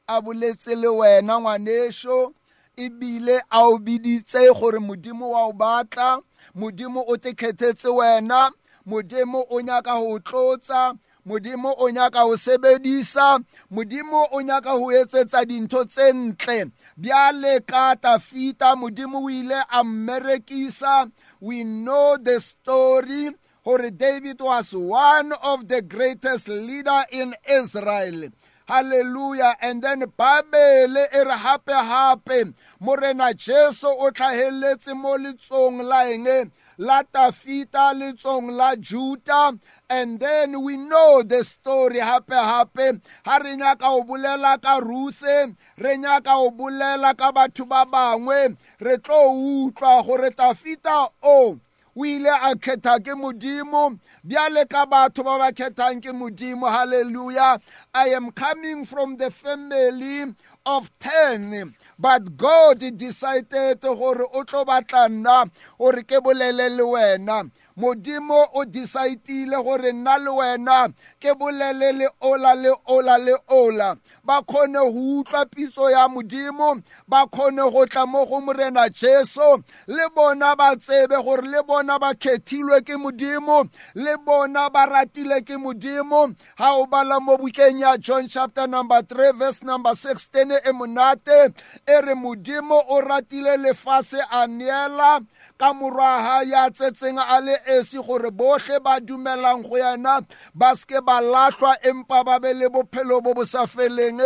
a 0.08 0.20
boletse 0.22 0.74
le 0.76 0.88
wena 0.88 1.40
ngwanesho 1.40 2.32
ebile 2.76 3.40
a 3.50 3.62
o 3.62 3.78
biditse 3.78 4.54
gore 4.60 4.78
modimo 4.78 5.30
wa 5.30 5.44
o 5.46 5.52
batla 5.52 6.20
modimo 6.54 7.04
o 7.08 7.16
te 7.16 7.32
kgethetse 7.32 7.88
wena 7.88 8.50
modimo 8.86 9.44
o 9.48 9.60
nyaka 9.60 9.98
go 9.98 10.18
tlotsa 10.18 10.94
modimo 11.26 11.72
o 11.78 11.90
nyaka 11.90 12.24
go 12.24 12.36
sebedisa 12.36 13.40
modimo 13.70 14.28
o 14.30 14.40
nyaka 14.42 14.78
go 14.78 14.92
etsetsa 14.92 15.44
dintho 15.44 15.84
tse 15.84 16.12
ntle 16.12 16.66
bjale 16.96 17.60
ka 17.60 17.96
tafita 17.96 18.76
modimo 18.76 19.24
o 19.26 19.30
ile 19.30 19.56
a 19.68 19.84
mmerekisa 19.84 21.06
we 21.40 21.64
know 21.64 22.16
the 22.22 22.38
story 22.40 23.32
gore 23.64 23.90
david 23.90 24.40
was 24.40 24.72
one 24.74 25.32
of 25.42 25.68
the 25.68 25.82
greatest 25.82 26.48
leader 26.48 27.02
in 27.12 27.34
israel 27.48 28.24
haleluya 28.68 29.54
and 29.60 29.82
then 29.82 30.00
babele 30.18 31.04
e 31.12 31.18
re 31.18 31.36
gape-gape 31.44 32.54
morena 32.80 33.34
jesu 33.34 33.86
o 33.86 34.10
tlhageletse 34.10 34.96
mo 34.96 35.16
letsong 35.18 35.82
la 35.84 36.04
eng 36.08 36.50
la 36.78 37.02
tafita 37.04 37.92
letsong 37.92 38.50
la 38.56 38.74
juta 38.76 39.52
and 39.90 40.20
then 40.20 40.62
we 40.64 40.78
know 40.78 41.22
the 41.22 41.44
story 41.44 41.98
gape-gape 42.00 43.04
ga 43.24 43.36
re 43.44 43.56
nyaka 43.60 43.84
o 43.92 44.04
bolela 44.04 44.56
ka 44.62 44.78
ruse 44.78 45.52
re 45.76 45.98
nyaka 45.98 46.30
o 46.32 46.50
bolela 46.50 47.12
ka 47.14 47.30
batho 47.32 47.66
ba 47.68 47.84
bangwe 47.84 48.56
re 48.80 48.96
tlo 48.96 49.66
utlwa 49.68 50.00
gore 50.02 50.30
tafita 50.30 51.08
o 51.20 51.52
oh, 51.52 51.60
o 52.00 52.04
ile 52.06 52.30
a 52.32 52.54
kgetha 52.54 52.94
ke 53.04 53.14
modimo 53.16 53.98
bjale 54.26 54.64
ka 54.68 54.86
batho 54.86 55.22
ba 55.24 55.38
ba 55.38 55.52
kgethang 55.52 56.00
ke 56.00 56.12
modimo 56.14 56.66
halleluja 56.68 57.58
i 57.94 58.08
am 58.16 58.30
coming 58.32 58.84
from 58.86 59.16
the 59.18 59.30
family 59.30 60.24
of 60.66 60.90
ten 60.98 61.74
but 61.98 62.36
god 62.36 62.78
decided 62.96 63.80
gore 63.80 64.24
o 64.32 64.44
tlo 64.44 64.64
batla 64.64 65.08
nna 65.08 65.50
gore 65.78 66.02
ke 66.02 66.20
bolele 66.24 66.68
le 66.76 66.82
wena 66.82 67.48
modimo 67.80 68.46
o 68.52 68.64
decide 68.64 69.46
gore 69.64 69.92
nna 69.92 70.18
le 70.18 70.30
wena 70.30 70.88
ke 71.20 71.32
bolele 71.34 71.92
le 71.96 72.08
ola 72.20 72.54
le 72.54 72.70
ola 72.86 73.16
le 73.18 73.34
ola 73.48 73.96
ba 74.24 74.42
khone 74.42 74.78
ho 74.78 75.18
utlwa 75.18 75.46
pitso 75.46 75.90
ya 75.90 76.08
modimo 76.08 76.76
ba 77.08 77.26
khone 77.26 77.70
go 77.72 77.86
tla 77.86 78.06
mo 78.06 78.24
go 78.26 78.40
morena 78.40 78.88
Jesu 78.90 79.40
le 79.86 80.08
bona 80.14 80.54
ba 80.56 80.76
tsebe 80.76 81.16
gore 81.24 81.48
le 81.48 81.62
bona 81.62 81.98
ba 81.98 82.12
khethilwe 82.14 82.80
ke 82.84 82.96
modimo 83.00 83.64
le 83.94 84.16
bona 84.26 84.68
ba 84.70 84.86
ratile 84.86 85.40
ke 85.44 85.56
modimo 85.56 86.28
ha 86.56 86.76
o 86.76 86.86
bala 86.86 87.20
mo 87.20 87.36
bukeng 87.38 87.80
ya 87.80 87.96
John 87.96 88.28
chapter 88.28 88.66
number 88.66 89.00
3 89.02 89.32
verse 89.32 89.62
number 89.62 89.94
16 89.96 90.68
e 90.68 90.72
monate 90.72 91.54
e 91.88 92.00
re 92.04 92.14
modimo 92.14 92.82
o 92.92 93.00
ratile 93.00 93.56
lefase 93.56 94.20
a 94.30 94.46
neela 94.46 95.20
ka 95.58 95.72
morwa 95.72 96.20
ha 96.22 96.42
ya 96.44 96.68
tsetseng 96.70 97.16
a 97.18 97.40
le 97.40 97.56
esi 97.78 97.98
gore 98.02 98.30
botlhe 98.30 98.78
ba 98.84 99.00
dumelang 99.00 99.62
go 99.66 99.76
yena 99.82 100.16
ba 100.54 100.68
seke 100.76 101.00
ba 101.06 101.20
latlhwa 101.32 101.72
empa 101.88 102.24
ba 102.26 102.34
be 102.42 102.52
le 102.54 102.68
bophelo 102.68 103.20
bo 103.22 103.34
bo 103.34 103.44
sa 103.44 103.66
feleng 103.66 104.20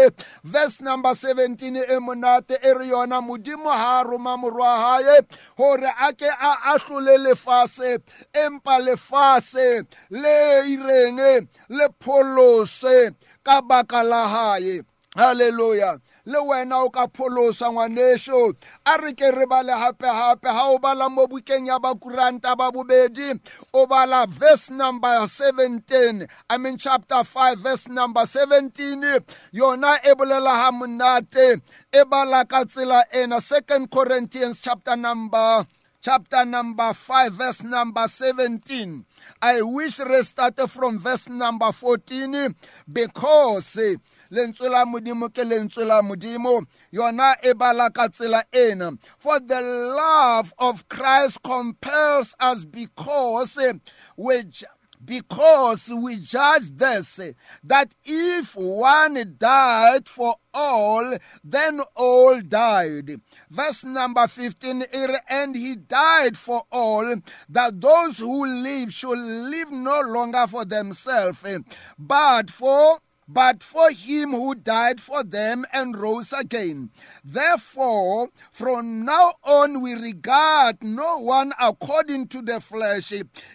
verse 0.44 0.80
number 0.80 1.10
17 1.10 1.76
e 1.82 1.98
monate 2.00 2.56
e 2.62 2.72
re 2.74 2.88
yona 2.88 3.20
modimo 3.20 3.70
ha 3.70 4.00
a 4.00 4.04
roma 4.04 4.36
morwa 4.36 5.00
gae 5.04 5.18
gore 5.56 5.88
a 6.06 6.12
ke 6.12 6.28
a 6.28 6.52
atlole 6.74 7.16
lefase 7.24 7.98
empa 8.32 8.74
lefase 8.80 9.84
le 10.10 10.36
ireng 10.74 11.20
le 11.68 11.86
pholose 12.00 13.14
ka 13.46 13.60
baka 13.60 14.02
la 14.02 14.24
gae 14.32 14.80
halleluja 15.16 16.00
le 16.26 16.38
wena 16.48 16.76
o 16.84 16.88
ka 16.90 17.04
pholosa 17.14 17.68
ngwaneso 17.70 18.54
a 18.88 18.96
re 18.96 19.12
ke 19.12 19.28
re 19.30 19.44
bale 19.46 19.72
gape-gape 19.72 20.48
ga 20.54 20.62
o 20.72 20.78
bala 20.78 21.08
mo 21.10 21.26
bukeng 21.28 21.66
ya 21.66 21.76
bakuranta 21.78 22.56
ba 22.56 22.70
bobedi 22.72 23.36
o 23.74 23.86
bala 23.86 24.24
verse 24.28 24.70
number 24.70 25.28
17 25.28 26.24
i 26.50 26.56
mean 26.58 26.78
chapter 26.78 27.22
5 27.24 27.56
verse 27.58 27.88
number 27.88 28.24
17 28.26 29.20
yona 29.52 29.98
e 30.00 30.14
bolela 30.16 30.56
ga 30.64 30.70
monate 30.72 31.60
e 31.92 32.04
bala 32.08 32.44
ka 32.46 32.64
tsela 32.64 33.04
ena 33.12 33.38
second 33.40 33.90
corinthians 33.90 34.62
chapter 34.62 34.96
number 34.96 35.66
chapter 36.00 36.44
number 36.46 36.94
5 36.94 37.32
verse 37.32 37.62
number 37.62 38.08
17 38.08 39.04
i 39.42 39.60
wish 39.60 39.98
restart 39.98 40.56
from 40.70 40.98
verse 40.98 41.28
number 41.28 41.70
14 41.72 42.56
because 42.90 43.76
lentswe 44.34 44.68
la 44.70 44.84
modimo 44.84 45.28
ke 45.32 45.44
lentswe 45.46 45.84
la 45.86 46.00
modimo 46.02 46.52
yona 46.92 47.36
e 47.42 47.52
bala 47.54 47.88
ka 47.90 48.08
tsela 48.08 48.42
ena 48.52 48.90
for 49.18 49.38
the 49.40 49.60
love 49.60 50.52
of 50.58 50.88
christ 50.88 51.42
compels 51.42 52.34
us 52.40 52.64
because 52.64 53.56
which 54.16 54.64
because 55.04 55.90
we 56.02 56.16
judge 56.16 56.70
this 56.76 57.20
that 57.62 57.94
if 58.04 58.54
one 58.56 59.34
died 59.36 60.08
for 60.08 60.34
all, 60.54 61.18
then 61.42 61.78
all 61.94 62.40
died. 62.40 63.20
Verse 63.50 63.84
number 63.84 64.26
15 64.26 64.84
And 65.28 65.54
he 65.54 65.76
died 65.76 66.38
for 66.38 66.62
all, 66.72 67.16
that 67.50 67.82
those 67.82 68.18
who 68.18 68.46
live 68.62 68.94
should 68.94 69.18
live 69.18 69.70
no 69.70 70.00
longer 70.06 70.46
for 70.46 70.64
themselves, 70.64 71.44
but 71.98 72.48
for 72.48 72.98
but 73.28 73.62
for 73.62 73.90
him 73.90 74.30
who 74.30 74.54
died 74.54 75.00
for 75.00 75.24
them 75.24 75.64
and 75.72 75.96
rose 75.96 76.32
again. 76.32 76.90
Therefore, 77.22 78.28
from 78.50 79.04
now 79.04 79.34
on 79.42 79.82
we 79.82 79.94
regard 79.94 80.82
no 80.82 81.18
one 81.18 81.52
according 81.60 82.28
to 82.28 82.42
the 82.42 82.60
flesh, 82.60 83.12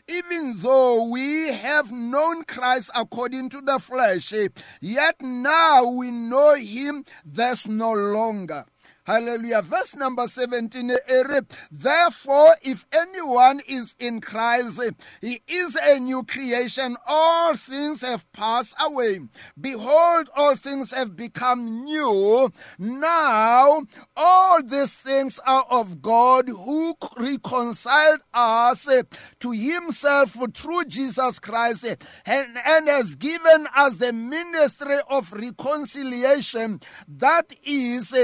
even 0.07 0.55
though 0.57 1.09
we 1.09 1.49
have 1.49 1.91
known 1.91 2.43
Christ 2.43 2.89
according 2.95 3.49
to 3.49 3.61
the 3.61 3.79
flesh, 3.79 4.33
yet 4.81 5.15
now 5.21 5.89
we 5.91 6.11
know 6.11 6.55
him 6.55 7.03
thus 7.25 7.67
no 7.67 7.91
longer. 7.93 8.63
Hallelujah. 9.09 9.63
Verse 9.63 9.95
number 9.95 10.27
17. 10.27 10.91
Therefore, 11.71 12.55
if 12.61 12.85
anyone 12.91 13.59
is 13.67 13.95
in 13.97 14.21
Christ, 14.21 14.79
he 15.19 15.41
is 15.47 15.75
a 15.81 15.99
new 15.99 16.21
creation. 16.21 16.95
All 17.07 17.55
things 17.55 18.01
have 18.01 18.31
passed 18.33 18.75
away. 18.79 19.21
Behold, 19.59 20.29
all 20.37 20.53
things 20.53 20.91
have 20.91 21.15
become 21.15 21.85
new. 21.85 22.51
Now, 22.77 23.81
all 24.15 24.61
these 24.61 24.93
things 24.93 25.39
are 25.39 25.65
of 25.71 26.03
God 26.03 26.47
who 26.47 26.93
reconciled 27.17 28.21
us 28.31 28.87
to 29.39 29.51
himself 29.51 30.37
through 30.53 30.85
Jesus 30.85 31.39
Christ 31.39 31.83
and, 32.27 32.57
and 32.63 32.87
has 32.87 33.15
given 33.15 33.65
us 33.75 33.95
the 33.95 34.13
ministry 34.13 34.97
of 35.09 35.33
reconciliation. 35.33 36.79
That 37.07 37.53
is 37.65 38.15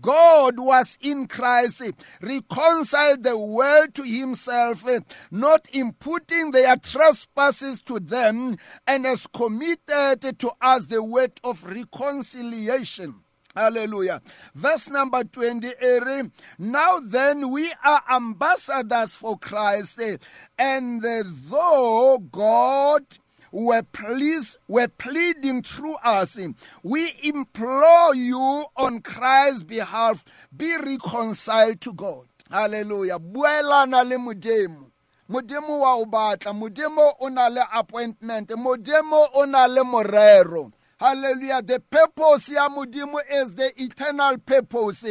God 0.00 0.23
God 0.24 0.58
was 0.58 0.96
in 1.02 1.28
Christ, 1.28 1.82
reconciled 2.22 3.22
the 3.24 3.36
world 3.36 3.94
to 3.94 4.02
himself, 4.04 4.82
not 5.30 5.68
imputing 5.74 6.50
their 6.50 6.76
trespasses 6.78 7.82
to 7.82 8.00
them, 8.00 8.56
and 8.86 9.04
has 9.04 9.26
committed 9.26 10.38
to 10.38 10.50
us 10.62 10.86
the 10.86 11.04
word 11.04 11.32
of 11.44 11.62
reconciliation. 11.64 13.16
Hallelujah. 13.54 14.22
Verse 14.54 14.88
number 14.88 15.24
28. 15.24 16.30
Now 16.58 17.00
then, 17.04 17.50
we 17.52 17.70
are 17.84 18.02
ambassadors 18.10 19.12
for 19.12 19.36
Christ, 19.36 20.00
and 20.58 21.02
though 21.50 22.18
God 22.32 23.02
were, 23.54 23.82
please, 23.92 24.58
were 24.68 24.88
pleading 24.88 25.62
through 25.62 25.94
us. 26.04 26.38
We 26.82 27.14
implore 27.22 28.14
you 28.14 28.64
on 28.76 29.00
Christ's 29.00 29.62
behalf, 29.62 30.24
be 30.54 30.76
reconciled 30.76 31.80
to 31.82 31.92
God. 31.94 32.26
Hallelujah. 32.50 33.18
Buelana 33.18 34.04
le 34.06 34.16
modimo. 34.16 34.90
modimo 35.30 35.80
wa 35.80 35.94
o 35.94 36.04
batla 36.04 36.52
modimo 36.52 37.12
o 37.20 37.28
na 37.28 37.46
le 37.46 37.62
appointment 37.72 38.48
modimo 38.48 39.24
o 39.36 39.44
na 39.46 39.64
le 39.66 39.82
morero 39.84 40.70
Hallelujah. 41.00 41.62
The 41.62 41.80
purpose 41.80 42.50
ya 42.50 42.68
modimo 42.68 43.18
is 43.32 43.54
the 43.54 43.70
eternal 43.82 44.36
purpose. 44.38 45.06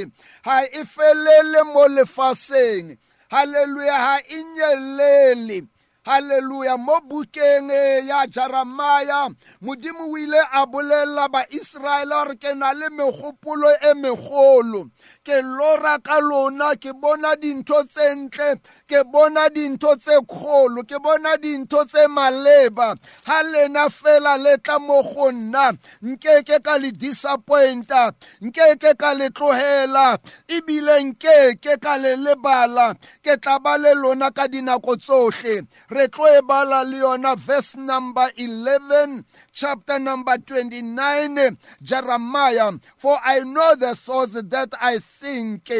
Ha 0.45 0.65
e 0.73 0.79
felele 0.82 1.73
mo 1.73 1.88
lefaseng. 1.89 2.97
Hallelujah. 3.32 3.91
Ha 3.91 4.19
e 4.29 4.43
nyelele. 4.58 5.67
halleluya 6.04 6.76
mo 6.78 7.00
bukeng 7.00 7.72
eh, 7.72 8.04
ya 8.04 8.28
jeremaya 8.28 9.32
modimo 9.63 10.12
o 10.12 10.18
ile 10.20 10.39
a 10.52 10.66
bolelela 10.68 11.32
baiseraele 11.32 12.12
gore 12.12 12.36
ke 12.36 12.52
na 12.60 12.74
le 12.76 12.89
megopolo 12.92 13.72
e 13.80 13.94
megolo 13.96 14.92
ke 15.23 15.41
lora 15.41 15.97
ka 16.03 16.19
lona 16.19 16.75
ke 16.75 16.91
bona 16.93 17.33
dintho 17.39 17.79
tse 17.88 18.09
ntle 18.15 18.49
ke 18.88 19.03
bona 19.12 19.47
dintho 19.49 19.95
tse 19.95 20.19
kgolo 20.27 20.83
ke 20.88 20.99
bona 21.03 21.38
dintho 21.39 21.86
tse 21.88 22.05
maleba 22.12 22.91
ha 23.29 23.39
lena 23.47 23.88
fela 23.89 24.36
le 24.38 24.57
tla 24.59 24.79
mo 24.83 24.99
go 25.03 25.31
nna 25.31 25.71
nkeke 26.03 26.59
ka 26.65 26.75
le 26.77 26.91
disappointa 26.91 28.12
nkeke 28.43 28.91
ka 28.99 29.13
le 29.15 29.29
tlogela 29.31 30.17
ebile 30.47 30.99
nkeke 31.07 31.77
ka 31.83 31.95
le 31.97 32.15
lebala 32.19 32.91
ke 33.23 33.38
tla 33.41 33.59
ba 33.63 33.77
le 33.79 33.93
lona 33.95 34.31
ka 34.36 34.47
dinako 34.51 34.95
tsohle 34.99 35.55
re 35.89 36.07
tlo 36.12 36.27
e 36.27 36.41
bala 36.43 36.83
le 36.83 36.97
yona 36.99 37.36
verse 37.39 37.75
number 37.79 38.27
11 38.38 39.23
chapter 39.55 39.99
number 40.03 40.36
29 40.38 41.55
jeremiah 41.81 42.71
for 42.99 43.15
i 43.23 43.39
know 43.39 43.71
the 43.79 43.95
thoughts 43.95 44.33
that 44.51 44.73
i 44.81 44.99
think 45.19 45.71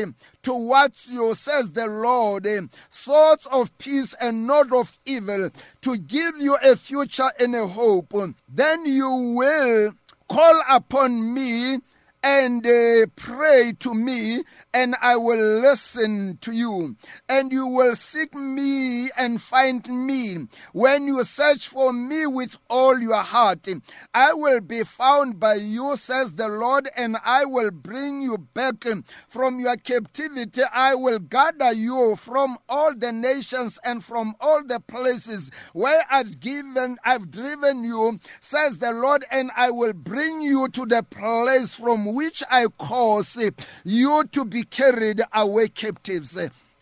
towards 0.42 1.08
you, 1.12 1.36
says 1.36 1.72
the 1.72 1.88
Lord, 1.88 2.46
eh, 2.48 2.62
thoughts 2.72 3.48
of 3.52 3.76
peace 3.78 4.16
and 4.22 4.48
not 4.48 4.72
of 4.72 5.00
evil, 5.06 5.50
to 5.82 5.98
give 5.98 6.38
you 6.38 6.58
a 6.64 6.76
future 6.76 7.32
and 7.40 7.56
a 7.56 7.68
hope. 7.68 8.14
Then 8.48 8.86
you 8.86 9.34
will 9.38 9.92
call 10.30 10.62
upon 10.70 11.34
me 11.34 11.78
and 12.24 12.66
uh, 12.66 13.06
pray 13.18 13.74
to 13.80 13.94
me, 13.94 14.44
and 14.74 14.96
I 15.02 15.18
will 15.18 15.60
listen 15.60 16.38
to 16.42 16.54
you. 16.54 16.96
And 17.28 17.52
you 17.52 17.68
will 17.68 17.96
seek 17.96 18.34
me 18.34 19.10
and 19.18 19.42
find 19.42 19.86
me. 19.88 20.48
When 20.72 21.06
you 21.06 21.24
search 21.26 21.68
for 21.68 21.92
me 21.92 22.26
with 22.26 22.58
all 22.70 22.98
your 23.00 23.18
heart, 23.22 23.68
I 24.14 24.34
will 24.34 24.62
be 24.62 24.84
found 24.84 25.40
by 25.40 25.56
you, 25.56 25.98
says 25.98 26.34
the 26.34 26.48
Lord, 26.48 26.90
and 26.96 27.18
I 27.26 27.44
will 27.44 27.72
bring 27.72 28.22
you 28.22 28.38
back 28.38 28.86
from 29.28 29.60
your 29.60 29.76
captivity. 29.76 30.62
I 30.74 30.96
will 30.96 31.20
gather 31.20 31.74
you 31.74 32.16
from 32.18 32.58
all 32.70 32.96
the 32.96 33.12
nations 33.12 33.80
and 33.84 34.02
from 34.02 34.34
all 34.40 34.64
the 34.64 34.80
places 34.80 35.52
where 35.74 36.06
I've 36.10 36.40
given, 36.40 36.96
I've 37.04 37.30
driven 37.30 37.84
you, 37.84 38.20
says 38.40 38.78
the 38.78 38.94
Lord, 38.94 39.26
and 39.30 39.52
I 39.58 39.72
will 39.72 39.94
bring 39.94 40.42
you 40.42 40.70
to 40.70 40.86
the 40.86 41.04
place 41.04 41.76
from 41.76 42.13
which 42.14 42.44
I 42.50 42.66
cause 42.78 43.38
you 43.84 44.24
to 44.32 44.46
be 44.46 44.64
carried 44.64 45.22
away 45.34 45.68
captives 45.70 46.38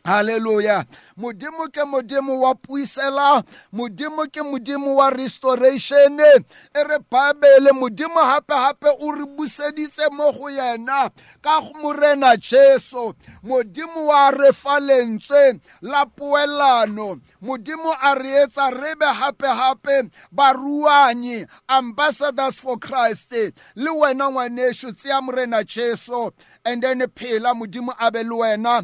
Hallelujah. 0.05 0.83
Modimo 1.17 1.67
ke 1.71 1.85
modimo 1.85 2.39
wa 2.41 2.53
puisela, 2.55 3.43
modimo 3.71 4.25
ke 4.31 4.41
modimo 4.41 4.95
wa 4.95 5.09
restoration. 5.11 6.19
E 6.19 6.43
re 6.83 6.97
Bible 7.09 7.71
modimo 7.73 8.17
hape 8.19 8.53
hape 8.53 8.87
o 8.99 9.11
re 9.11 9.25
buseditse 9.25 10.09
mo 10.11 10.31
go 10.31 10.49
yena 10.49 11.09
ka 11.41 11.61
morena 11.81 12.35
Jesu. 12.37 13.13
Modimo 13.43 14.07
wa 14.07 14.31
re 14.31 14.51
falentswe 14.51 15.59
la 15.81 16.05
poelano. 16.05 17.21
Modimo 17.41 17.93
a 18.01 18.15
re 18.15 18.45
etsa 18.47 18.71
rebe 18.71 19.05
hape 19.05 19.45
hape 19.45 20.09
baruanyi 20.31 21.45
ambassadors 21.69 22.59
for 22.59 22.77
Christ. 22.79 23.31
Le 23.75 23.91
wena 24.01 24.31
ngwanesho 24.31 24.91
tsia 24.91 25.21
morena 25.21 25.63
Jesu 25.63 26.31
and 26.65 26.81
then 26.81 27.01
phela 27.15 27.53
modimo 27.53 27.93
abe 27.99 28.23
le 28.23 28.35
wena 28.35 28.83